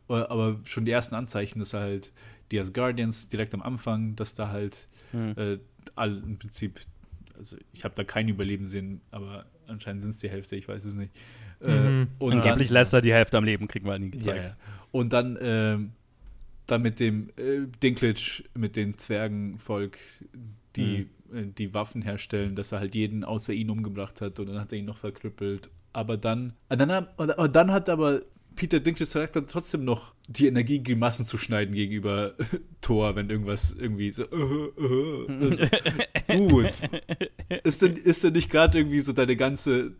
[0.07, 2.11] Äh, Aber schon die ersten Anzeichen, dass halt
[2.51, 5.33] die Asgardians direkt am Anfang, dass da halt Hm.
[5.35, 5.57] äh,
[5.95, 6.79] all im Prinzip,
[7.39, 10.85] also ich habe da kein Überleben sehen, aber anscheinend sind es die Hälfte, ich weiß
[10.85, 11.11] es nicht.
[11.61, 12.07] Äh, Mhm.
[12.19, 14.49] und Angeblich dann, lässt er die Hälfte am Leben, kriegen wir nie ja, gezeigt.
[14.49, 14.55] ja.
[14.91, 15.91] Und dann, ähm,
[16.67, 19.97] dann mit dem äh, Dinklage, mit den Zwergenvolk,
[20.75, 24.59] die äh, die Waffen herstellen, dass er halt jeden außer ihn umgebracht hat und dann
[24.59, 25.69] hat er ihn noch verkrüppelt.
[25.93, 27.07] Aber dann, äh, dann,
[27.51, 28.21] dann hat aber
[28.55, 32.33] Peter Dinklage's Charakter trotzdem noch die Energie, Grimassen zu schneiden gegenüber
[32.81, 34.23] Thor, wenn irgendwas irgendwie so.
[34.23, 35.65] Äh, äh, also,
[36.29, 36.69] Dude,
[37.63, 39.93] ist denn, ist denn nicht gerade irgendwie so deine ganze,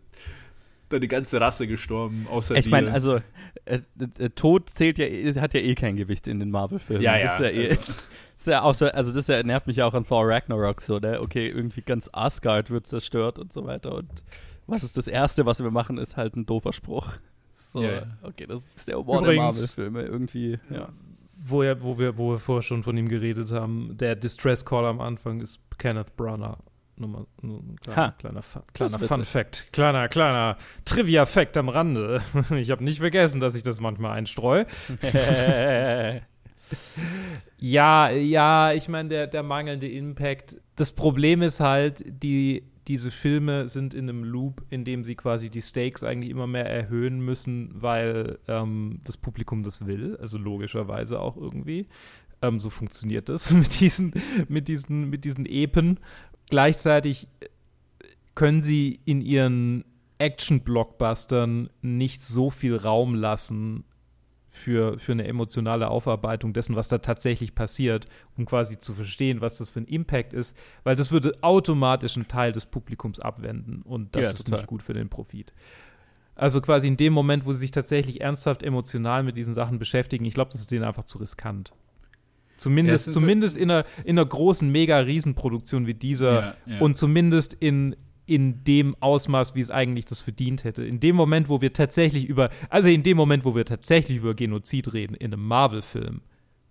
[0.88, 3.20] deine ganze Rasse gestorben, außer Ich meine, also
[3.64, 3.80] äh,
[4.18, 5.06] äh, Tod zählt ja,
[5.40, 7.02] hat ja eh kein Gewicht in den Marvel-Filmen.
[7.02, 7.96] Ja, Das ist ja, ja, eh, also- das
[8.38, 10.98] ist ja auch so, also das ja, nervt mich ja auch an Thor Ragnarok so,
[10.98, 11.20] ne?
[11.20, 13.94] Okay, irgendwie ganz Asgard wird zerstört und so weiter.
[13.94, 14.10] Und
[14.66, 17.14] was ist das Erste, was wir machen, ist halt ein doofer Spruch.
[17.72, 18.02] So, ja.
[18.22, 20.58] okay, das ist der Humor der Übrigens- Marvel-Filme irgendwie.
[20.70, 20.88] Ja.
[21.42, 24.84] Wo, ja, wo, wir, wo wir vorher schon von ihm geredet haben, der Distress Call
[24.84, 26.58] am Anfang ist Kenneth Branagh.
[26.96, 28.10] Nur mal nur ein kleiner, Ha.
[28.18, 28.40] kleiner,
[28.74, 29.24] kleiner Fun.
[29.24, 29.68] Fact.
[29.72, 32.20] Kleiner, kleiner Trivia-Fact am Rande.
[32.56, 34.66] Ich habe nicht vergessen, dass ich das manchmal einstreue.
[37.58, 40.56] Ja, ja, ich meine, der, der mangelnde Impact.
[40.76, 45.50] Das Problem ist halt, die, diese Filme sind in einem Loop, in dem sie quasi
[45.50, 50.16] die Stakes eigentlich immer mehr erhöhen müssen, weil ähm, das Publikum das will.
[50.20, 51.86] Also logischerweise auch irgendwie.
[52.42, 54.12] Ähm, so funktioniert das mit diesen,
[54.48, 56.00] mit diesen, mit diesen Epen.
[56.48, 57.28] Gleichzeitig
[58.34, 59.84] können sie in ihren
[60.18, 63.84] Action-Blockbustern nicht so viel Raum lassen,
[64.52, 69.58] für, für eine emotionale Aufarbeitung dessen, was da tatsächlich passiert, um quasi zu verstehen, was
[69.58, 74.16] das für ein Impact ist, weil das würde automatisch einen Teil des Publikums abwenden und
[74.16, 74.58] das Ja, ist total.
[74.58, 75.52] nicht gut für den Profit.
[76.34, 80.24] Also quasi in dem Moment, wo sie sich tatsächlich ernsthaft emotional mit diesen Sachen beschäftigen,
[80.24, 81.72] ich glaube, das ist denen einfach zu riskant.
[82.56, 86.78] Zumindest, Ja, zumindest in, einer, in einer großen, mega Riesenproduktion wie dieser ja.
[86.80, 87.94] und zumindest in,
[88.30, 90.84] in dem Ausmaß, wie es eigentlich das verdient hätte.
[90.84, 94.34] In dem Moment, wo wir tatsächlich über, also in dem Moment, wo wir tatsächlich über
[94.34, 96.20] Genozid reden, in einem Marvel-Film,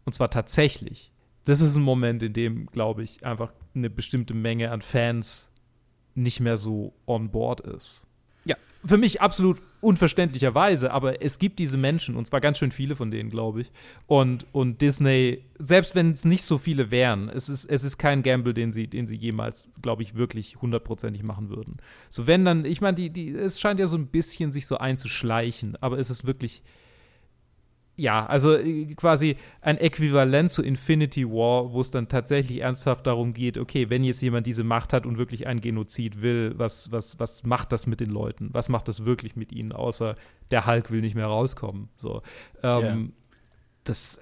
[0.06, 1.12] und zwar tatsächlich,
[1.44, 5.52] das ist ein Moment, in dem, glaube ich, einfach eine bestimmte Menge an Fans
[6.16, 8.08] nicht mehr so on board ist.
[8.46, 8.56] Ja.
[8.86, 13.12] Für mich absolut unverständlicherweise, aber es gibt diese Menschen, und zwar ganz schön viele von
[13.12, 13.72] denen, glaube ich.
[14.08, 18.22] Und, und Disney, selbst wenn es nicht so viele wären, es ist, es ist kein
[18.22, 21.78] Gamble, den sie, den sie jemals, glaube ich, wirklich hundertprozentig machen würden.
[22.10, 24.78] So, wenn dann, ich meine, die, die, es scheint ja so ein bisschen sich so
[24.78, 26.62] einzuschleichen, aber es ist wirklich,
[28.00, 33.34] ja, also äh, quasi ein Äquivalent zu Infinity War, wo es dann tatsächlich ernsthaft darum
[33.34, 37.20] geht, okay, wenn jetzt jemand diese Macht hat und wirklich ein Genozid will, was, was,
[37.20, 38.50] was macht das mit den Leuten?
[38.54, 40.16] Was macht das wirklich mit ihnen, außer
[40.52, 41.90] der Hulk will nicht mehr rauskommen?
[41.96, 42.22] So.
[42.64, 43.14] Ähm,
[43.84, 44.20] Das,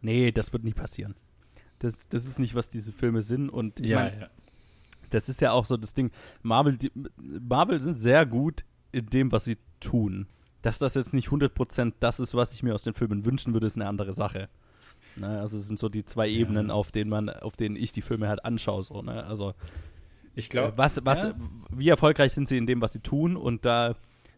[0.00, 1.14] Nee, das wird nie passieren.
[1.78, 3.50] Das, das ist nicht, was diese Filme sind.
[3.50, 4.28] Und ich ja, mein, ja.
[5.10, 6.10] das ist ja auch so das Ding.
[6.42, 10.26] Marvel, die, Marvel sind sehr gut in dem, was sie tun.
[10.62, 13.66] Dass das jetzt nicht 100% das ist, was ich mir aus den Filmen wünschen würde,
[13.66, 14.48] ist eine andere Sache.
[15.16, 16.40] Ne, also es sind so die zwei Ja.
[16.40, 18.82] Ebenen, auf denen man, auf denen ich die Filme halt anschaue.
[18.82, 19.24] So, ne?
[19.24, 19.54] Also
[20.34, 21.34] Ich äh, glaube, was, was, ja.
[21.70, 23.36] wie erfolgreich sind sie in dem, was sie tun?
[23.36, 23.94] Und da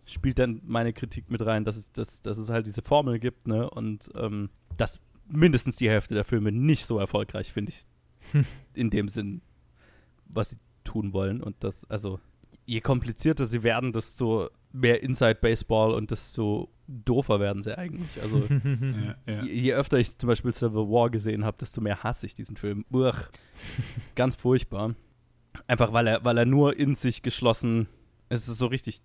[0.07, 3.47] spielt dann meine Kritik mit rein, dass es, dass, dass es halt diese Formel gibt,
[3.47, 3.69] ne?
[3.71, 8.45] Und ähm, dass mindestens die Hälfte der Filme nicht so erfolgreich, finde ich,
[8.75, 9.41] in dem Sinn,
[10.27, 11.43] was sie tun wollen.
[11.43, 12.21] Und das, also,
[12.67, 18.23] je komplizierter sie werden, desto mehr Inside Baseball und desto doofer werden sie eigentlich.
[18.23, 19.43] Also, ja, ja.
[19.43, 22.57] je, je öfter ich zum Beispiel Civil War gesehen habe, desto mehr hasse ich diesen
[22.57, 22.85] Film.
[22.93, 23.15] Uch,
[24.15, 24.95] ganz furchtbar.
[25.67, 27.89] Einfach weil er, weil er nur in sich geschlossen.
[28.29, 29.01] Es ist so richtig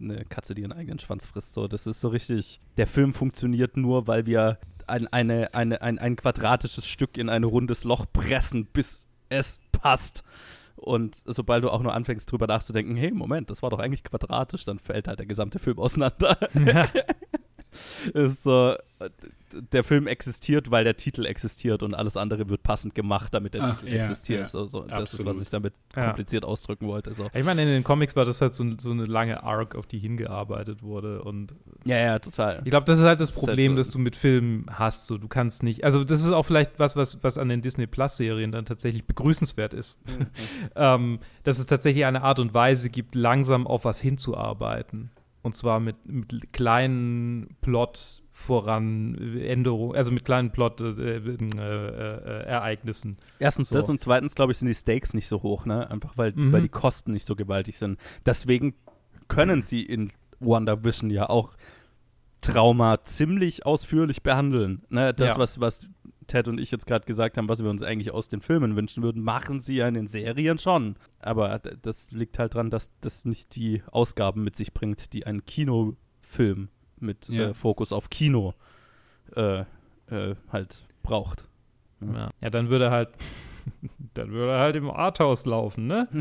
[0.00, 1.54] eine Katze, die ihren eigenen Schwanz frisst.
[1.54, 2.58] So, das ist so richtig.
[2.76, 7.44] Der Film funktioniert nur, weil wir ein, eine, eine, ein, ein quadratisches Stück in ein
[7.44, 10.24] rundes Loch pressen, bis es passt.
[10.76, 14.64] Und sobald du auch nur anfängst, drüber nachzudenken, hey, Moment, das war doch eigentlich quadratisch,
[14.64, 16.38] dann fällt halt der gesamte Film auseinander.
[18.14, 19.10] ist so, äh,
[19.72, 23.62] der Film existiert, weil der Titel existiert und alles andere wird passend gemacht, damit der
[23.62, 24.40] Ach, Titel ja, existiert.
[24.40, 24.46] ja.
[24.46, 26.06] So, so, das ist, was ich damit Ja.
[26.06, 27.14] kompliziert ausdrücken wollte.
[27.14, 27.28] So.
[27.34, 29.98] Ich meine, in den Comics war das halt so, so eine lange Arc, auf die
[29.98, 31.22] hingearbeitet wurde.
[31.22, 32.60] Und Ja, ja, total.
[32.64, 35.06] ich glaube, das ist halt das Das halt Problem, so- das du mit Filmen hast.
[35.06, 35.84] So, du kannst nicht.
[35.84, 39.74] Also, das ist auch vielleicht was, was, was an den Disney Plus-Serien dann tatsächlich begrüßenswert
[39.74, 39.98] ist.
[40.76, 45.10] ähm, dass es tatsächlich eine Art und Weise gibt, langsam auf was hinzuarbeiten.
[45.42, 52.42] Und zwar mit, mit kleinen Plot voran Änderungen, also mit kleinen Plot äh, äh, äh,
[52.44, 53.16] Ereignissen.
[53.38, 53.76] Erstens So.
[53.76, 55.90] das und zweitens, glaube ich, sind die Stakes nicht so hoch, ne?
[55.90, 56.52] Einfach weil, Mhm.
[56.52, 57.98] weil die Kosten nicht so gewaltig sind.
[58.26, 58.74] Deswegen
[59.28, 61.56] können sie in WandaVision ja auch
[62.42, 64.82] Trauma ziemlich ausführlich behandeln.
[64.90, 65.14] Ne?
[65.14, 65.38] Das, Ja.
[65.38, 65.88] was, was
[66.26, 69.02] Ted und ich jetzt gerade gesagt haben, was wir uns eigentlich aus den Filmen wünschen
[69.02, 70.96] würden, machen sie ja in den Serien schon.
[71.20, 75.46] Aber das liegt halt dran, dass das nicht die Ausgaben mit sich bringt, die ein
[75.46, 76.68] Kinofilm
[77.00, 77.50] mit Ja.
[77.50, 78.54] äh, Fokus auf Kino
[79.34, 79.60] äh,
[80.10, 81.46] äh, halt braucht.
[82.00, 83.10] Ja, ja dann würde er halt,
[84.14, 86.08] dann würde halt im Arthouse laufen, ne?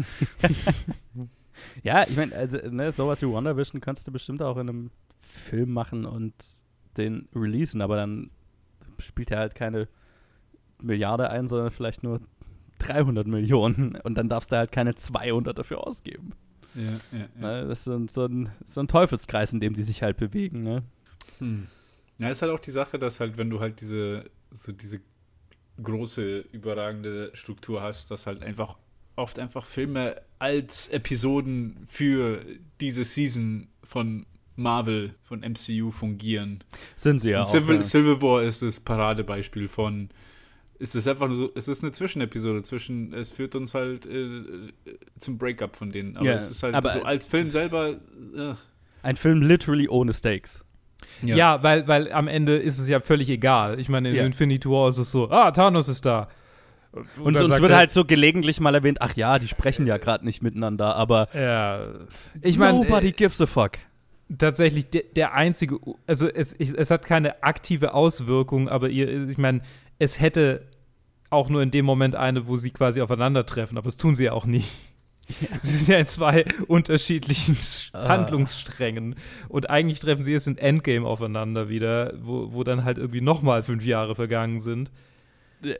[1.83, 5.71] Ja, ich meine, also, ne, sowas wie WandaVision kannst du bestimmt auch in einem Film
[5.71, 6.33] machen und
[6.97, 8.29] den releasen, aber dann
[8.99, 9.87] spielt er halt keine
[10.81, 12.21] Milliarde ein, sondern vielleicht nur
[12.79, 16.33] 300 Millionen und dann darfst du halt keine 200 dafür ausgeben.
[16.75, 17.27] Ja, ja.
[17.35, 17.67] Ne?
[17.67, 20.63] Das ist so ein, so, ein, so ein Teufelskreis, in dem die sich halt bewegen.
[20.63, 20.83] Ne?
[21.39, 21.67] Hm.
[22.17, 25.01] Ja, ist halt auch die Sache, dass halt, wenn du halt diese, so diese
[25.81, 28.77] große, überragende Struktur hast, dass halt einfach
[29.15, 32.43] oft einfach Filme als Episoden für
[32.81, 36.63] diese Season von Marvel, von MCU fungieren.
[36.95, 37.51] Sind sie ja Und auch.
[37.51, 37.81] Civil, ja.
[37.81, 40.09] Civil War ist das Paradebeispiel von.
[40.77, 44.25] Ist es einfach nur so, es ist eine Zwischenepisode zwischen, es führt uns halt äh,
[44.25, 44.73] äh,
[45.17, 46.17] zum Breakup von denen.
[46.17, 47.91] Aber Ja, es ist halt aber- so als Film selber.
[48.35, 48.53] Äh,
[49.01, 50.65] Ein Film literally ohne Stakes.
[51.21, 53.79] Ja, weil, weil am Ende ist es ja völlig egal.
[53.79, 54.25] Ich meine, in Ja.
[54.25, 56.27] Infinity War ist es so, ah, Thanos ist da.
[57.17, 59.97] Und dann uns wird er- halt so gelegentlich mal erwähnt, ach ja, die sprechen ja
[59.97, 61.83] gerade nicht miteinander, aber Ja.
[62.41, 63.73] Ich meine, nobody äh, gives a fuck.
[64.37, 69.37] tatsächlich der, der einzige, also es, ich, es hat keine aktive Auswirkung, aber ihr, ich
[69.37, 69.61] meine,
[69.99, 70.67] es hätte
[71.29, 74.31] auch nur in dem Moment eine, wo sie quasi aufeinandertreffen, aber das tun sie ja
[74.33, 74.63] auch nie.
[75.61, 77.57] Sie sind ja in zwei unterschiedlichen
[77.93, 78.07] Ah.
[78.09, 79.15] Handlungssträngen.
[79.49, 83.63] Und eigentlich treffen sie jetzt in Endgame aufeinander wieder, wo, wo dann halt irgendwie nochmal
[83.63, 84.91] fünf Jahre vergangen sind.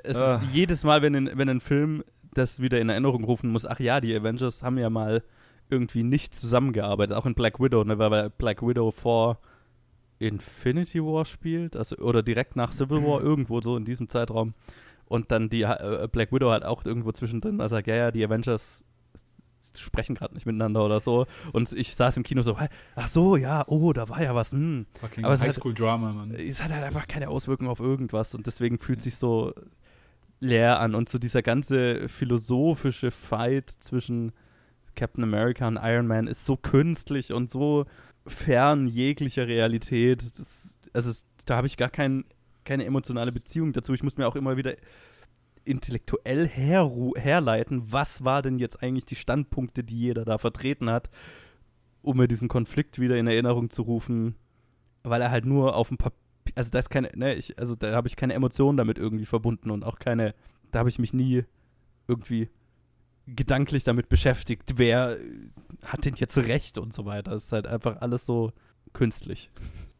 [0.04, 0.36] Es Ah.
[0.36, 2.04] ist jedes Mal, wenn, ein- wenn ein Film
[2.34, 5.24] das wieder in Erinnerung rufen muss, ach ja, die Avengers haben ja mal
[5.70, 9.40] irgendwie nicht zusammengearbeitet, auch in Black Widow, ne, weil- weil Black Widow vor
[10.20, 14.54] Infinity War spielt, also oder direkt nach Civil War, irgendwo so in diesem Zeitraum.
[15.08, 18.84] Und dann die äh, Black Widow halt auch irgendwo zwischendrin, also ja, ja, die Avengers
[19.78, 21.26] sprechen gerade nicht miteinander oder so.
[21.52, 22.58] Und ich saß im Kino so,
[22.96, 24.86] ach so, ja, oh, da war ja was, hm.
[25.00, 26.36] fucking Aber es Highschool-Drama, Mann.
[26.36, 29.54] Es hat halt einfach keine Auswirkung auf irgendwas und deswegen fühlt sich so
[30.40, 30.96] leer an.
[30.96, 34.32] Und so dieser ganze philosophische Fight zwischen
[34.96, 37.86] Captain America und Iron Man ist so künstlich und so
[38.28, 40.24] fern jeglicher Realität.
[40.40, 42.26] Das, also es, da habe ich gar kein,
[42.64, 43.94] keine emotionale Beziehung dazu.
[43.94, 44.76] Ich muss mir auch immer wieder
[45.64, 51.10] intellektuell herru- herleiten, was war denn jetzt eigentlich die Standpunkte, die jeder da vertreten hat,
[52.02, 54.36] um mir diesen Konflikt wieder in Erinnerung zu rufen,
[55.04, 56.20] weil er halt nur auf dem Papier,
[56.54, 59.72] also da ist keine, ne, ich, also da habe ich keine Emotionen damit irgendwie verbunden
[59.72, 60.36] und auch keine,
[60.72, 61.46] da habe ich mich nie
[62.08, 62.50] irgendwie
[63.28, 65.24] gedanklich damit beschäftigt, wer äh,
[65.86, 67.32] hat denn jetzt recht und so weiter.
[67.34, 68.52] Es ist halt einfach alles so
[68.94, 69.50] künstlich.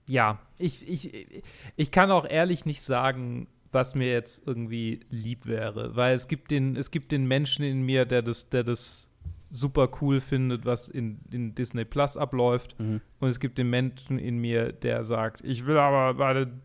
[0.08, 1.44] Ja, ich, ich,
[1.76, 6.52] ich kann auch ehrlich nicht sagen, was mir jetzt irgendwie lieb wäre, weil es gibt
[6.52, 9.10] den, es gibt den Menschen in mir, der das, der das
[9.50, 12.80] super cool findet, was in, in Disney Plus abläuft.
[12.80, 13.02] Mhm.
[13.20, 16.62] Und es gibt den Menschen in mir, der sagt, ich will aber meine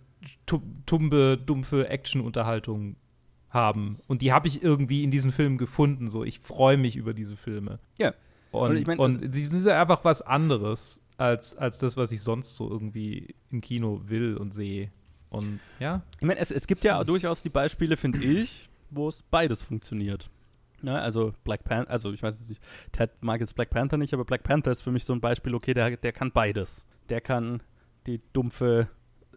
[0.46, 2.96] tu- tumbe, dumpfe Action-Unterhaltung
[3.50, 3.98] haben.
[4.06, 6.08] Und die habe ich irgendwie in diesen Filmen gefunden.
[6.08, 7.78] So, ich freue mich über diese Filme.
[7.98, 8.14] Ja.
[8.52, 12.10] Und, Und ich mein, und sie sind ja einfach was anderes als, als das, was
[12.12, 14.90] ich sonst so irgendwie im Kino will und sehe.
[15.28, 19.22] Und ja, Ich meine, es, es gibt ja durchaus die Beispiele, finde ich, wo es
[19.22, 20.28] beides funktioniert.
[20.82, 24.24] Ja, also Black Panther, also ich weiß nicht, Ted mag jetzt Black Panther nicht, aber
[24.24, 26.86] Black Panther ist für mich so ein Beispiel, okay, der, der kann beides.
[27.10, 27.62] Der kann
[28.06, 28.88] die dumpfe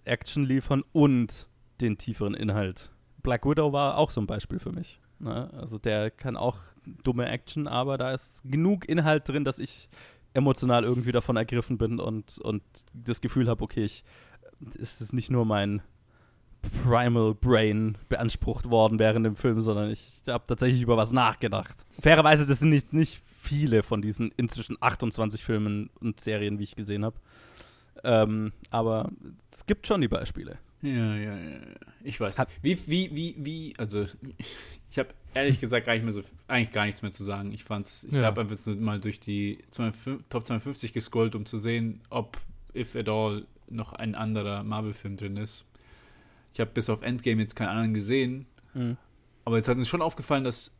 [0.06, 1.50] Action liefern und
[1.82, 2.90] den tieferen Inhalt.
[3.24, 5.00] Black Widow war auch so ein Beispiel für mich.
[5.20, 5.50] Ne?
[5.54, 6.58] Also der kann auch
[7.04, 9.90] dumme Action, aber da ist genug Inhalt drin, dass ich
[10.34, 12.64] emotional irgendwie davon ergriffen bin und, und
[12.94, 14.04] das Gefühl habe, okay, ich,
[14.80, 15.82] es ist nicht nur mein
[16.62, 21.86] Primal Brain beansprucht worden während dem Film, sondern ich habe tatsächlich über was nachgedacht.
[22.00, 26.76] Fairerweise, das sind jetzt nicht viele von diesen inzwischen 28 Filmen und Serien, wie ich
[26.76, 27.18] gesehen habe.
[28.04, 29.10] Ähm, aber
[29.52, 30.58] es gibt schon die Beispiele.
[30.84, 31.60] Ja, ja, ja.
[32.04, 32.38] Ich weiß.
[32.38, 34.06] Hab- wie, wie, wie, wie, also
[34.92, 37.52] ich habe ehrlich gesagt gar nicht mehr so, eigentlich gar nichts mehr zu sagen.
[37.54, 38.24] Ich fand's, ich Ja.
[38.24, 42.38] habe einfach mal durch die 205 Top 250 gescrollt, um zu sehen, ob,
[42.76, 45.66] if at all, noch ein anderer Marvel-Film drin ist.
[46.54, 48.98] Ich habe bis auf Endgame jetzt keinen anderen gesehen, Mhm.
[49.46, 50.76] aber jetzt hat mir schon aufgefallen, dass,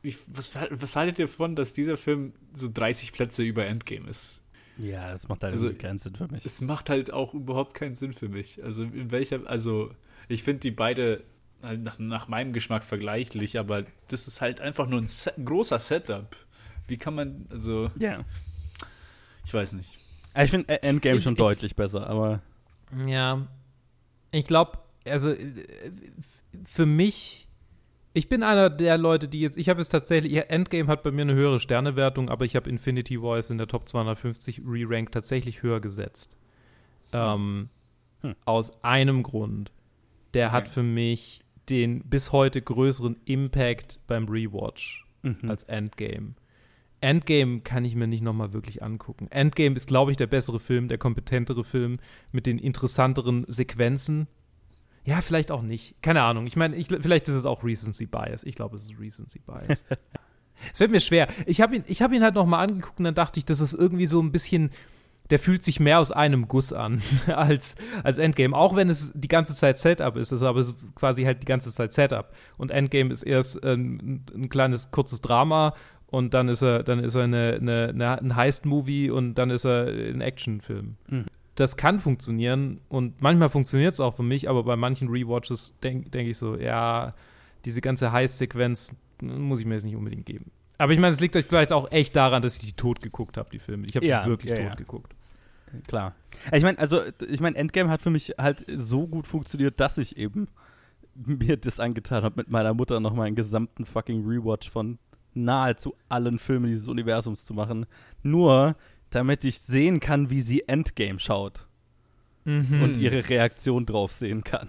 [0.00, 4.41] wie, was, was haltet ihr davon, dass dieser Film so 30 Plätze über Endgame ist?
[4.78, 6.44] Ja, das macht halt Also, keinen Sinn für mich.
[6.46, 8.62] Es macht halt auch überhaupt keinen Sinn für mich.
[8.64, 9.90] Also in welcher, also
[10.28, 11.22] ich finde die beide
[11.62, 15.44] halt nach, nach meinem Geschmack vergleichlich, aber das ist halt einfach nur ein, Set, ein
[15.44, 16.34] großer Setup.
[16.88, 18.24] Wie kann man, also Ja.
[19.44, 19.98] ich weiß nicht.
[20.42, 22.40] Ich finde Endgame Ich- schon ich- deutlich besser, aber
[23.06, 23.46] Ja,
[24.32, 25.34] ich glaube, also
[26.64, 27.46] für mich,
[28.14, 31.22] ich bin einer der Leute, die jetzt, ich habe es tatsächlich, Endgame hat bei mir
[31.22, 35.80] eine höhere Sternewertung, aber ich habe Infinity Voice in der Top 250 Re-Rank tatsächlich höher
[35.80, 36.36] gesetzt.
[37.12, 37.68] Ähm,
[38.22, 38.36] Hm.
[38.44, 39.72] Aus einem Grund.
[40.34, 40.56] Der Okay.
[40.56, 45.48] hat für mich den bis heute größeren Impact beim Rewatch mhm.
[45.50, 46.34] als Endgame.
[47.00, 49.26] Endgame kann ich mir nicht nochmal wirklich angucken.
[49.30, 51.98] Endgame ist, glaube ich, der bessere Film, der kompetentere Film
[52.30, 54.28] mit den interessanteren Sequenzen.
[55.04, 56.00] Ja, vielleicht auch nicht.
[56.02, 56.46] Keine Ahnung.
[56.46, 58.44] Ich meine, ich, vielleicht ist es auch Recency Bias.
[58.44, 59.84] Ich glaube, es ist Recency Bias.
[60.72, 61.28] es fällt mir schwer.
[61.46, 63.74] Ich habe ihn, ich hab ihn halt nochmal angeguckt und dann dachte ich, das ist
[63.74, 64.70] irgendwie so ein bisschen,
[65.30, 67.74] der fühlt sich mehr aus einem Guss an als,
[68.04, 68.56] als Endgame.
[68.56, 71.46] Auch wenn es die ganze Zeit Setup ist, ist aber es ist quasi halt die
[71.46, 72.32] ganze Zeit Setup.
[72.56, 75.74] Und Endgame ist erst ein, ein kleines, kurzes Drama
[76.06, 79.64] und dann ist er, dann ist er eine, eine, eine, ein Heist-Movie und dann ist
[79.64, 80.96] er ein Actionfilm.
[81.08, 81.24] Mhm.
[81.54, 86.08] Das kann funktionieren und manchmal funktioniert es auch für mich, aber bei manchen Rewatches denke
[86.08, 87.14] denk ich so, ja,
[87.64, 90.50] diese ganze Heist-Sequenz muss ich mir jetzt nicht unbedingt geben.
[90.78, 93.36] Aber ich meine, es liegt euch vielleicht auch echt daran, dass ich die tot geguckt
[93.36, 93.86] habe, die Filme.
[93.88, 94.74] Ich habe Ja, sie wirklich ja, tot ja.
[94.74, 95.14] geguckt.
[95.86, 96.14] Klar.
[96.52, 100.16] Ich meine, also, ich meine, Endgame hat für mich halt so gut funktioniert, dass ich
[100.16, 100.48] eben
[101.14, 104.98] mir das angetan habe, mit meiner Mutter nochmal einen gesamten fucking Rewatch von
[105.34, 107.86] nahezu allen Filmen dieses Universums zu machen.
[108.22, 108.76] Nur,
[109.14, 111.66] damit ich sehen kann, wie sie Endgame schaut
[112.44, 112.82] Mhm.
[112.82, 114.68] und ihre Reaktion drauf sehen kann.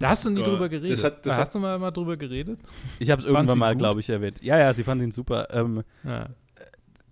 [0.00, 0.90] Da hast du nie Ja, drüber geredet.
[0.92, 2.58] das hat- das Da hat- hast du mal, mal drüber geredet?
[2.98, 4.42] Ich habe es irgendwann mal, glaube ich, erwähnt.
[4.42, 5.46] Ja, ja, sie fand ihn super.
[5.52, 6.30] Ähm, Ja.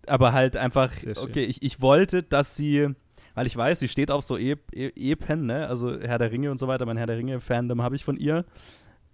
[0.09, 2.89] aber halt einfach, okay, ich, ich wollte, dass sie,
[3.37, 5.69] weil ich weiß, sie steht auf so E- E- Epen, ne?
[5.69, 6.87] Also Herr der Ringe und so weiter.
[6.87, 8.45] Mein Herr der Ringe-Fandom habe ich von ihr.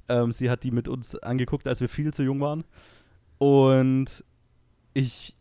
[0.09, 2.65] Ähm, sie hat die mit uns angeguckt, als wir viel zu jung waren.
[3.39, 4.25] Und
[4.95, 5.35] ich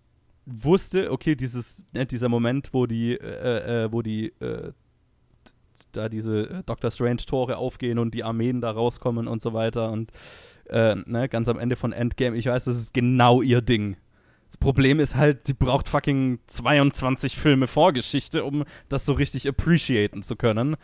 [0.46, 4.72] wusste, okay, dieses, ne, dieser Moment, wo die, äh, äh, wo die, äh,
[5.92, 10.12] da diese äh, Doctor Strange-Tore aufgehen und die Armeen da rauskommen und so weiter und
[10.70, 13.98] äh, ne, ganz am Ende von Endgame, ich weiß, das ist genau ihr Ding.
[14.48, 20.24] Das Problem ist halt, die braucht fucking 22 Filme Vorgeschichte, um das so richtig appreciaten
[20.24, 20.78] zu können.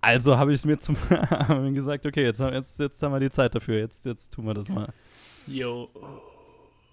[0.00, 0.96] Also habe ich es mir zum
[1.74, 4.68] gesagt, okay, jetzt, jetzt, jetzt haben wir die Zeit dafür, jetzt, jetzt tun wir das
[4.68, 4.88] mal.
[5.46, 5.90] Yo.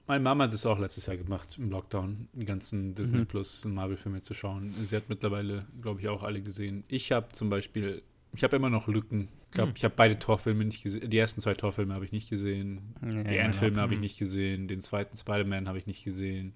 [0.08, 3.26] Meine Mama hat das auch letztes Jahr gemacht im Lockdown, die ganzen Disney Mhm.
[3.28, 4.74] Plus und Marvel-Filme zu schauen.
[4.82, 6.86] Sie hat mittlerweile, glaube ich, auch alle gesehen.
[6.88, 8.02] Ich habe zum Beispiel,
[8.34, 9.28] ich habe immer noch Lücken.
[9.50, 9.76] Ich glaube, Hm.
[9.76, 11.10] ich habe beide Torfilme nicht gesehen.
[11.10, 12.80] Die ersten zwei Torfilme habe ich nicht gesehen.
[13.02, 14.02] Die Endfilme habe ich Hm.
[14.02, 14.68] nicht gesehen.
[14.70, 16.54] Den zweiten Spider-Man habe ich nicht gesehen.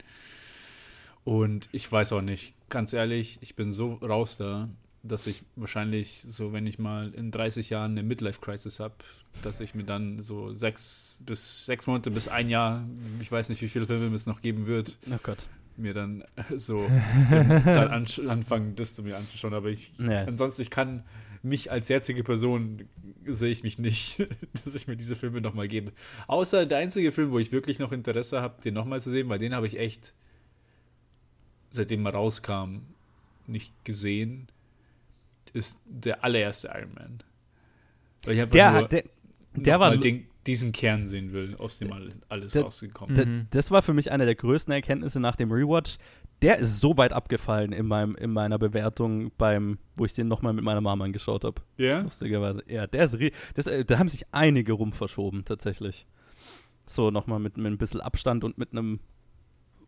[1.25, 4.69] Und ich weiß auch nicht, ganz ehrlich, ich bin so raus da,
[5.03, 8.93] dass ich wahrscheinlich so, wenn ich mal in 30 Jahren eine Midlife-Crisis habe,
[9.41, 12.85] dass ich mir dann so sechs bis sechs Monate bis ein Jahr,
[13.19, 15.47] ich weiß nicht, wie viele Filme es noch geben wird, Oh Gott.
[15.77, 16.23] mir dann
[16.55, 19.53] so dann ansch- anfangen, das zu mir anzuschauen.
[19.55, 20.25] Aber ich, Ja.
[20.25, 21.03] ansonsten, ich kann
[21.43, 22.87] mich als jetzige Person
[23.25, 24.27] sehe ich mich nicht,
[24.63, 25.91] dass ich mir diese Filme nochmal gebe.
[26.27, 29.39] Außer der einzige Film, wo ich wirklich noch Interesse habe, den nochmal zu sehen, weil
[29.39, 30.13] den habe ich echt,
[31.71, 32.81] seitdem er rauskam,
[33.47, 34.47] nicht gesehen,
[35.53, 37.23] ist der allererste Iron Man.
[38.23, 39.03] Weil ich einfach Der, nur hat- der,
[39.55, 43.25] der war den, diesen Kern sehen will, aus dem all- alles Der- rausgekommen ist.
[43.27, 43.47] Mhm.
[43.51, 45.97] Das war für mich eine der größten Erkenntnisse nach dem Rewatch.
[46.41, 50.53] Der ist so weit abgefallen in, meinem, in meiner Bewertung, beim, wo ich den nochmal
[50.53, 51.61] mit meiner Mama angeschaut habe.
[51.77, 51.99] Ja?
[51.99, 52.63] Lustigerweise.
[52.67, 56.07] Ja, der ist re- das, äh, da haben sich einige rum verschoben, tatsächlich.
[56.87, 58.99] So nochmal mit, mit ein bisschen Abstand und mit einem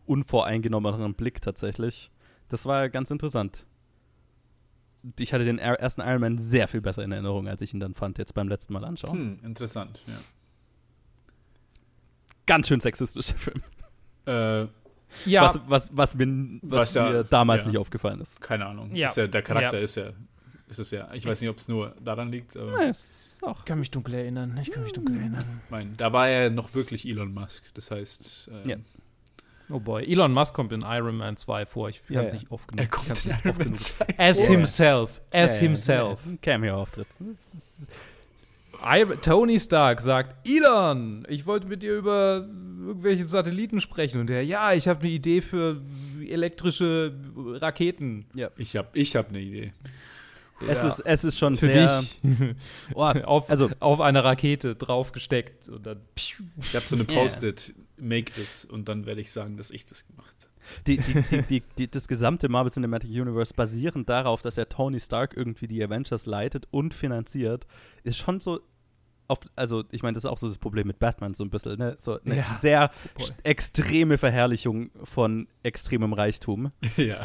[0.06, 2.12] unvoreingenommeneren Blick tatsächlich.
[2.50, 3.66] Das war ganz interessant.
[5.20, 7.80] Ich hatte den er- ersten Iron Man sehr viel besser in Erinnerung, als ich ihn
[7.80, 9.18] dann fand, jetzt beim letzten Mal anschauen.
[9.18, 10.14] Hm, interessant, ja.
[12.46, 13.62] Ganz schön sexistischer Film.
[14.26, 14.68] Äh,
[15.26, 17.70] Ja, was, was, was mir, was Was ja- mir damals ja.
[17.72, 18.42] nicht aufgefallen ist.
[18.42, 18.94] keine Ahnung.
[18.96, 19.10] Ja.
[19.10, 19.84] Ist ja, der Charakter Ja.
[19.84, 20.10] ist ja,
[20.70, 21.14] ist es ja.
[21.14, 24.16] Ich weiß nicht, ob es nur daran liegt, aber ist auch ich kann mich dunkel
[24.16, 24.58] erinnern.
[24.62, 25.44] Ich kann mich dunkel erinnern.
[25.70, 27.64] mein, da war er noch wirklich Elon Musk.
[27.76, 28.76] Das heißt, ähm, Ja.
[29.74, 30.04] Oh boy.
[30.06, 31.90] Elon Musk kommt in Iron Man 2 vor.
[31.90, 32.40] Ich Ja, kann es ja.
[32.40, 32.80] nicht oft genug.
[32.86, 33.80] Er kommt in Iron Man genug.
[33.80, 34.56] 2 As vor.
[34.56, 35.22] himself.
[35.32, 36.20] As Ja, ja, himself.
[36.26, 37.08] ja, Cameo-Auftritt.
[39.22, 42.46] Tony Stark sagt, Elon, ich wollte mit dir über
[42.86, 44.20] irgendwelche Satelliten sprechen.
[44.22, 45.82] Und er, ja, ich habe eine Idee für
[46.28, 48.26] elektrische Raketen.
[48.58, 49.74] Ich habe ich hab eine Idee.
[50.68, 50.88] Es, Ja.
[50.88, 52.00] ist, es ist schon Für sehr.
[52.00, 52.20] dich.
[52.94, 55.68] Oh, auf, also, auf eine Rakete draufgesteckt.
[55.70, 56.44] Und dann, pschuh.
[56.62, 57.14] Ich habe so eine Ja.
[57.22, 60.52] Post-it, make this und dann werde ich sagen, dass ich das gemacht habe.
[60.88, 60.98] die,
[61.50, 65.84] die, die, das gesamte Marvel Cinematic Universe basierend darauf, dass er Tony Stark irgendwie die
[65.84, 67.68] Avengers leitet und finanziert,
[68.04, 68.62] ist schon so.
[69.30, 71.78] Auf, also, ich meine, das ist auch so das Problem mit Batman, so ein bisschen,
[71.80, 71.96] ne?
[71.98, 72.58] So eine Ja.
[72.60, 73.26] sehr Boy.
[73.26, 77.24] st- extreme Verherrlichung von extremem Reichtum ja.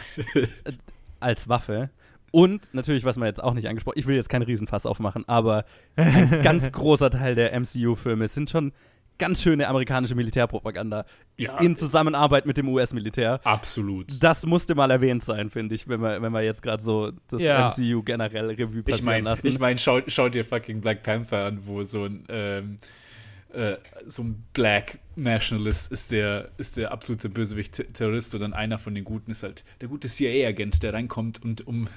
[1.21, 1.91] als Waffe.
[2.31, 5.65] Und natürlich, was man jetzt auch nicht angesprochen ich will jetzt keinen Riesenfass aufmachen, aber
[5.97, 8.73] ein ganz großer Teil der MCU-Filme sind schon
[9.19, 11.05] ganz schöne amerikanische Militärpropaganda
[11.37, 11.59] ja.
[11.59, 13.41] in Zusammenarbeit mit dem US-Militär.
[13.45, 14.23] absolut.
[14.23, 17.43] Das musste mal erwähnt sein, finde ich, wenn wir, wenn wir jetzt gerade so das
[17.43, 17.69] Ja.
[17.69, 19.47] MCU generell Revue Ich passieren meine, lassen.
[19.47, 22.79] ich mein, schau, schau dir fucking Black Panther an, wo so ein ähm,
[23.53, 29.05] äh, so ein Black Nationalist ist der, ist der absolute Bösewicht-Terrorist oder einer von den
[29.05, 31.89] Guten ist halt der gute CIA-Agent, der reinkommt und um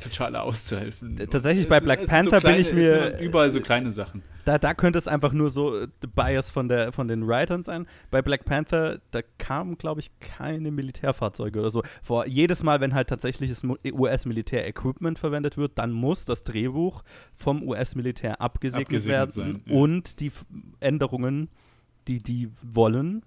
[0.00, 1.16] T'Challa auszuhelfen.
[1.16, 3.60] T- tatsächlich Es bei Black es sind so Panther bin kleine, ich mir- überall so
[3.60, 4.22] kleine Sachen.
[4.44, 7.86] da, da könnte es einfach nur so äh, Bias von, der, von den Writern sein.
[8.10, 11.82] Bei Black Panther, da kamen, glaube ich, keine Militärfahrzeuge oder so.
[12.02, 13.62] Vor jedes Mal, wenn halt tatsächliches
[14.22, 17.02] US-Militär-Equipment verwendet wird, dann muss das Drehbuch
[17.34, 19.74] vom US-Militär abgesegnet, Abgesegnet werden sein, ja.
[19.74, 20.30] und die
[20.80, 21.48] Änderungen,
[22.08, 23.22] die die wollen,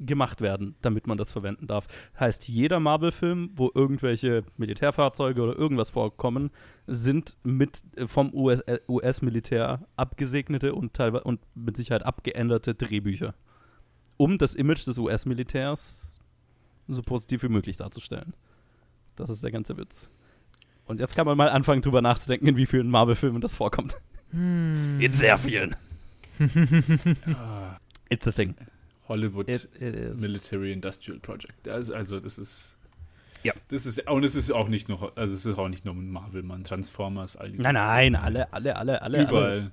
[0.00, 1.86] gemacht werden, damit man das verwenden darf.
[2.18, 6.50] Heißt, jeder Marvel-Film, wo irgendwelche Militärfahrzeuge oder irgendwas vorkommen,
[6.86, 13.34] sind mit äh, vom US äh, US-Militär abgesegnete und teilweise und mit Sicherheit abgeänderte Drehbücher,
[14.16, 16.12] um das Image des US-Militärs
[16.86, 18.34] so positiv wie möglich darzustellen.
[19.16, 20.08] Das ist der ganze Witz.
[20.86, 23.96] Und jetzt kann man mal anfangen, drüber nachzudenken, in wie vielen Marvel-Filmen das vorkommt.
[24.32, 25.76] In sehr vielen.
[28.08, 28.54] It's a thing.
[29.08, 30.20] Hollywood It, it is.
[30.20, 31.66] Military Industrial Project.
[31.68, 32.76] Also, also das ist
[33.42, 33.52] Ja.
[33.68, 36.42] Das ist und es ist auch nicht nur also es ist auch nicht nur Marvel,
[36.42, 39.22] man Transformers, all diese Nein, nein, alle, alle, alle, alle.
[39.22, 39.50] überall.
[39.50, 39.72] Alle.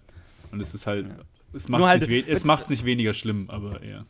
[0.51, 1.15] Und es ist halt Ja.
[1.53, 4.05] es macht halt- nicht, we es macht's nicht weniger schlimm, aber ja.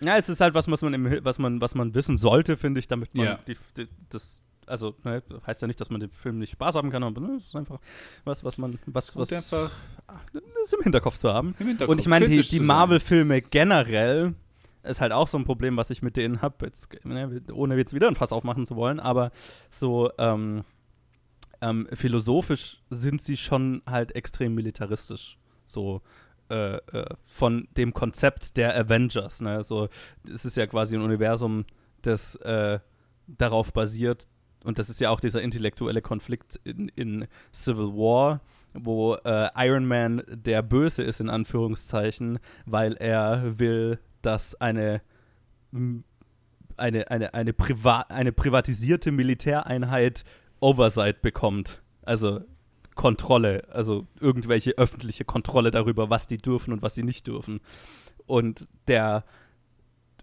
[0.00, 2.78] Ja, es ist halt was, was man, im, was man, was man wissen sollte, finde
[2.78, 3.38] ich, damit man Ja.
[3.48, 6.90] die, die, das, also ne, heißt ja nicht, dass man den Film nicht Spaß haben
[6.90, 7.80] kann, aber ne, es ist einfach
[8.24, 9.72] was, was man, was, was einfach
[10.62, 11.56] ist im Hinterkopf zu haben.
[11.58, 12.60] im Hinterkopf Und ich meine, die, die.
[12.60, 14.34] Marvel-Filme generell
[14.82, 16.70] ist halt auch so ein Problem, was ich mit denen habe,
[17.04, 19.30] ne, ohne jetzt wieder ein Fass aufmachen zu wollen, aber
[19.70, 20.64] so ähm,
[21.60, 25.38] ähm, philosophisch sind sie schon halt extrem militaristisch.
[25.66, 26.02] So
[26.50, 29.40] äh, äh, von dem Konzept der Avengers.
[29.40, 29.62] Ne?
[29.62, 29.88] So,
[30.32, 31.66] es ist ja quasi ein Universum,
[32.00, 32.78] das äh,
[33.26, 34.28] darauf basiert,
[34.64, 38.40] und das ist ja auch dieser intellektuelle Konflikt in, in Civil War,
[38.74, 45.02] wo äh, Iron Man der Böse ist, in Anführungszeichen, weil er will, dass eine,
[46.76, 50.24] eine, eine, eine, Priva eine privatisierte Militäreinheit
[50.60, 51.82] Oversight bekommt.
[52.02, 52.40] Also
[52.94, 57.60] Kontrolle, also irgendwelche öffentliche Kontrolle darüber, was die dürfen und was sie nicht dürfen.
[58.26, 59.24] Und der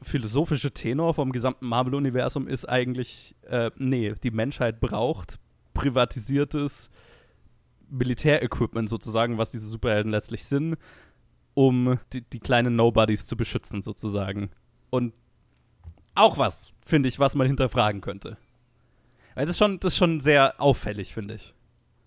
[0.02, 5.40] philosophische Tenor vom gesamten Marvel-Universum ist eigentlich, äh, nee, die Menschheit braucht
[5.74, 6.90] privatisiertes
[7.90, 10.78] Militärequipment sozusagen, was diese Superhelden letztlich sind,
[11.56, 14.52] um die, die kleinen Nobodies zu beschützen sozusagen.
[14.92, 15.14] Und
[16.14, 18.38] auch was, finde ich, was man hinterfragen könnte.
[19.34, 21.54] Weil das ist schon, das ist schon sehr auffällig, finde ich.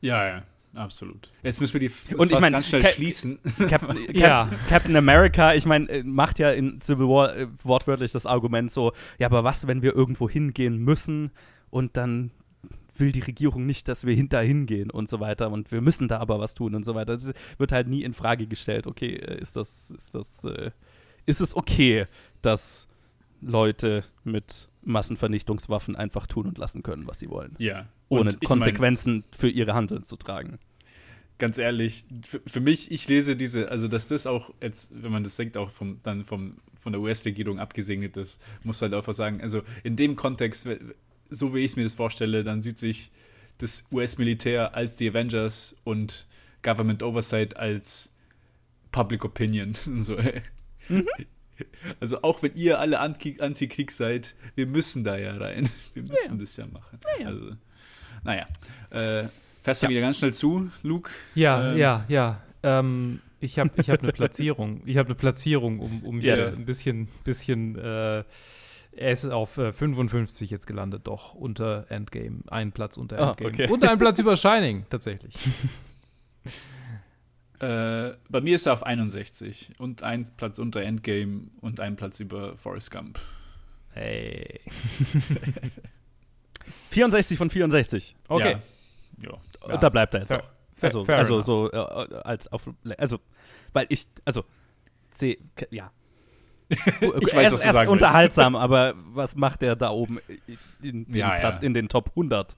[0.01, 0.43] Ja, ja,
[0.75, 1.31] absolut.
[1.43, 3.39] Jetzt müssen wir die Und ich mein, ganz schnell Ca- schließen.
[3.69, 4.49] Captain, Cap Ja.
[4.69, 8.93] Captain America, ich meine, äh, macht ja in Civil War äh, wortwörtlich das Argument so,
[9.19, 11.31] ja, aber was, wenn wir irgendwo hingehen müssen
[11.71, 12.31] und dann
[13.01, 16.19] will die Regierung nicht, dass wir hinter hingehen und so weiter und wir müssen da
[16.19, 17.15] aber was tun und so weiter.
[17.15, 20.71] Das wird halt nie in Frage gestellt, okay, äh, ist das, ist das, äh,
[21.27, 22.07] ist es okay,
[22.43, 22.89] dass
[23.41, 27.87] Leute mit Massenvernichtungswaffen einfach tun und lassen können, was sie wollen, ja.
[28.09, 30.59] ohne ich mein, Konsequenzen für ihre Handeln zu tragen.
[31.39, 35.25] ganz ehrlich, für, für mich, ich lese diese, also dass das auch jetzt, wenn man
[35.25, 39.41] das denkt, auch vom, dann vom, von der US-Regierung abgesegnet ist, muss halt einfach sagen,
[39.41, 40.69] also in dem Kontext,
[41.31, 43.11] so wie ich es mir das vorstelle, dann sieht sich
[43.59, 46.27] das US-Militär als die Avengers und
[46.63, 48.13] Government Oversight als
[48.93, 49.75] Public Opinion.
[49.99, 50.43] so, ey.
[52.01, 55.69] Also auch wenn ihr alle Anti- Anti-Krieg seid, wir müssen da ja rein.
[55.95, 56.99] Wir müssen das ja machen.
[57.21, 57.27] ja.
[57.27, 57.51] Also,
[58.23, 58.47] naja.
[58.91, 59.29] Äh,
[59.63, 61.11] fährst du wieder ganz schnell zu, Luke?
[61.35, 62.43] Ja, Ähm, ja, ja.
[62.63, 64.83] Ähm, ich habe ich hab eine Platzierung.
[64.87, 66.39] Ich habe eine Platzierung, um, um Yes.
[66.51, 68.23] hier ein bisschen, bisschen äh,
[69.01, 72.41] Er ist auf äh, 55 jetzt gelandet, doch unter Endgame.
[72.49, 73.51] Ein Platz unter Ah, Endgame.
[73.51, 73.69] okay.
[73.69, 75.35] Und ein Platz über Shining, tatsächlich.
[77.61, 82.21] Äh, bei mir ist er auf 61 und ein Platz unter Endgame und ein Platz
[82.21, 83.19] über Forrest Gump.
[83.91, 84.61] Hey.
[86.91, 88.15] 64 von 64.
[88.29, 88.59] Okay.
[89.23, 89.31] Ja.
[89.69, 89.77] ja.
[89.77, 90.49] Da bleibt er jetzt Fair- auch.
[90.73, 91.47] fair- Also, fair also enough.
[91.47, 93.19] so äh, als auf also
[93.73, 94.45] weil ich also
[95.13, 95.39] sehe
[95.71, 95.91] ja
[96.71, 100.19] Ich weiß, ist, was du ist unterhaltsam, aber was macht er da oben
[100.83, 101.49] in den, Ja, ja.
[101.59, 102.57] In den Top 100?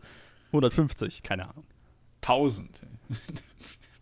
[0.48, 1.64] 150, keine Ahnung.
[2.22, 2.82] 1000.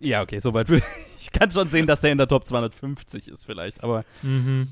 [0.01, 0.83] Ja, okay, soweit will
[1.19, 4.69] ich kann schon sehen, dass der in der Top 250 ist vielleicht, aber Mhm.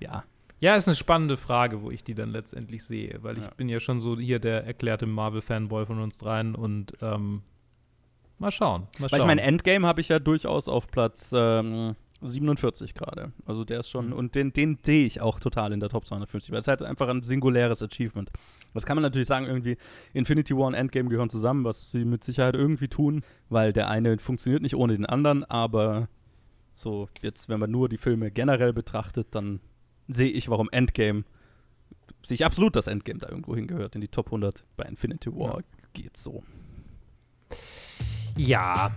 [0.00, 0.24] ja.
[0.60, 3.50] Ja, ist eine spannende Frage, wo ich die dann letztendlich sehe, weil ich Ja.
[3.56, 7.42] bin ja schon so hier der erklärte Marvel-Fanboy von uns dreien und ähm,
[8.38, 8.82] mal schauen.
[8.98, 9.20] Mal Weil schauen.
[9.20, 13.32] ich mein Endgame habe ich ja durchaus auf Platz ähm, 47 gerade.
[13.46, 14.12] Also der ist schon, Mhm.
[14.14, 17.08] und den, den sehe ich auch total in der Top 250, weil es halt einfach
[17.08, 18.30] ein singuläres Achievement.
[18.72, 19.76] Das kann man natürlich sagen, irgendwie
[20.12, 24.18] Infinity War und Endgame gehören zusammen, was sie mit Sicherheit irgendwie tun, weil der eine
[24.18, 26.08] funktioniert nicht ohne den anderen, aber
[26.72, 29.60] so jetzt, wenn man nur die Filme generell betrachtet, dann
[30.08, 31.24] sehe ich, warum Endgame,
[32.24, 34.64] sehe ich absolut, dass Endgame da irgendwo hingehört, in die Top 100.
[34.76, 35.62] Bei Infinity War
[35.92, 36.42] geht's so.
[38.36, 38.90] Ja,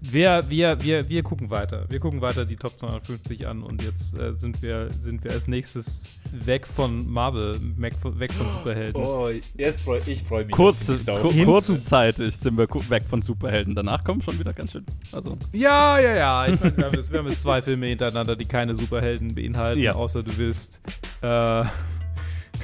[0.00, 1.84] wir, wir, wir, wir gucken weiter.
[1.88, 5.46] Wir gucken weiter die Top 250 an und jetzt äh, sind, wir, sind wir als
[5.48, 9.02] nächstes weg von Marvel, weg von, weg von Superhelden.
[9.02, 10.52] Oh, jetzt freue ich freu mich.
[10.52, 11.18] Kurze, auf die Sau.
[11.20, 13.74] ku kurzzeitig sind wir weg von Superhelden.
[13.74, 14.84] Danach kommen schon wieder ganz schön.
[15.12, 16.46] Also, Ja, ja, ja.
[16.48, 19.82] Ich mein, wir, haben jetzt, wir haben jetzt zwei Filme hintereinander, die keine Superhelden beinhalten,
[19.82, 19.92] Ja.
[19.94, 20.80] außer du willst,
[21.22, 21.64] äh,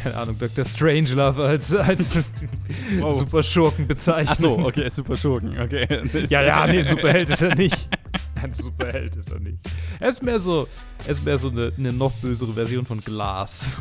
[0.05, 0.67] keine Ahnung, Dr.
[0.67, 2.31] Strangelove als, als
[2.99, 3.11] Wow.
[3.21, 4.29] Superschurken bezeichnen.
[4.31, 5.87] ach so, okay, Super Schurken, okay.
[6.29, 7.89] Ja, ja, nee, Superheld ist er nicht.
[8.35, 9.57] Ein Superheld ist er nicht.
[10.01, 10.69] Er ist mehr so,
[11.07, 13.79] er ist mehr so eine, eine noch bösere Version von Glass.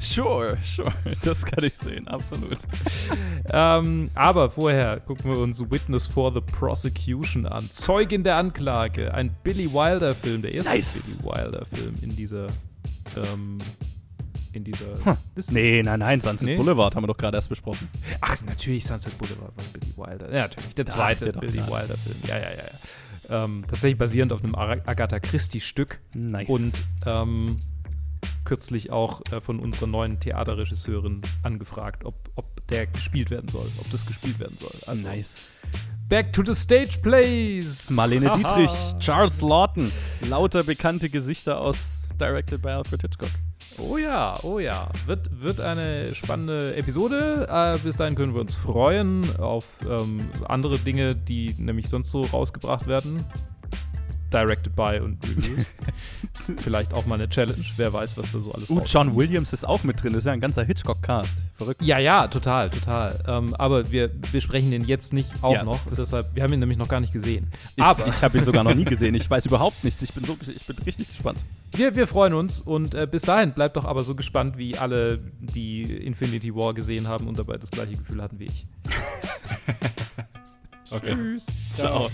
[0.00, 0.92] Sure, sure.
[1.22, 2.58] Das kann ich sehen, absolut.
[3.52, 7.70] ähm, aber vorher gucken wir uns Witness for the Prosecution an.
[7.70, 9.14] Zeugin der Anklage.
[9.14, 11.16] Ein Billy Wilder-Film, der erste Nice.
[11.22, 12.48] Billy Wilder-Film in dieser,
[13.16, 13.58] ähm,
[14.52, 15.16] in dieser Hm.
[15.34, 15.52] Liste.
[15.52, 16.56] Nee, nein, nein, Sunset Nee?
[16.56, 17.88] Boulevard haben wir doch gerade erst besprochen.
[18.20, 20.34] Ach, natürlich Sunset Boulevard von Billy Wilder.
[20.34, 20.74] Ja, natürlich.
[20.74, 21.82] Der Ach, zweite doch Billy klar.
[21.82, 22.16] Wilder-Film.
[22.26, 22.64] Ja, ja, ja.
[23.30, 23.44] ja.
[23.44, 26.00] Ähm, tatsächlich basierend auf einem Agatha Christie-Stück.
[26.14, 26.48] Nice.
[26.48, 26.72] Und
[27.06, 27.56] ähm,
[28.44, 33.90] kürzlich auch äh, von unserer neuen Theaterregisseurin angefragt, ob, ob der gespielt werden soll, ob
[33.90, 34.72] das gespielt werden soll.
[34.86, 35.50] Also nice.
[36.08, 37.90] Back to the Stage Plays!
[37.90, 38.30] Marlene.
[38.36, 39.90] Dietrich, Charles Lawton.
[40.28, 43.30] Lauter bekannte Gesichter aus Directed by Alfred Hitchcock.
[43.78, 44.88] Oh ja, oh ja.
[45.06, 47.46] Wird, wird eine spannende Episode.
[47.50, 52.22] Äh, bis dahin können wir uns freuen auf ähm, andere Dinge, die nämlich sonst so
[52.22, 53.24] rausgebracht werden.
[54.32, 55.66] Directed by und Reviews.
[56.62, 57.62] Vielleicht auch mal eine Challenge.
[57.76, 58.92] Wer weiß, was da so alles Uh, rauskommt.
[58.92, 60.12] John Williams ist auch mit drin.
[60.14, 61.38] Das ist ja ein ganzer Hitchcock-Cast.
[61.56, 61.82] Verrückt.
[61.82, 63.22] Ja, ja, total, total.
[63.26, 65.78] Ähm, aber wir besprechen den jetzt nicht auch Ja, noch.
[65.90, 67.50] Deshalb, wir haben ihn nämlich noch gar nicht gesehen.
[67.76, 69.14] Ich, aber ich habe ihn sogar noch nie gesehen.
[69.14, 70.02] Ich weiß überhaupt nichts.
[70.02, 71.38] Ich bin, so, ich bin richtig gespannt.
[71.72, 75.18] wir, wir freuen uns und äh, bis dahin bleibt doch aber so gespannt, wie alle,
[75.40, 78.66] die Infinity War gesehen haben und dabei das gleiche Gefühl hatten wie ich.
[80.90, 81.14] Okay.
[81.14, 81.46] Tschüss.
[81.72, 82.10] Ciao.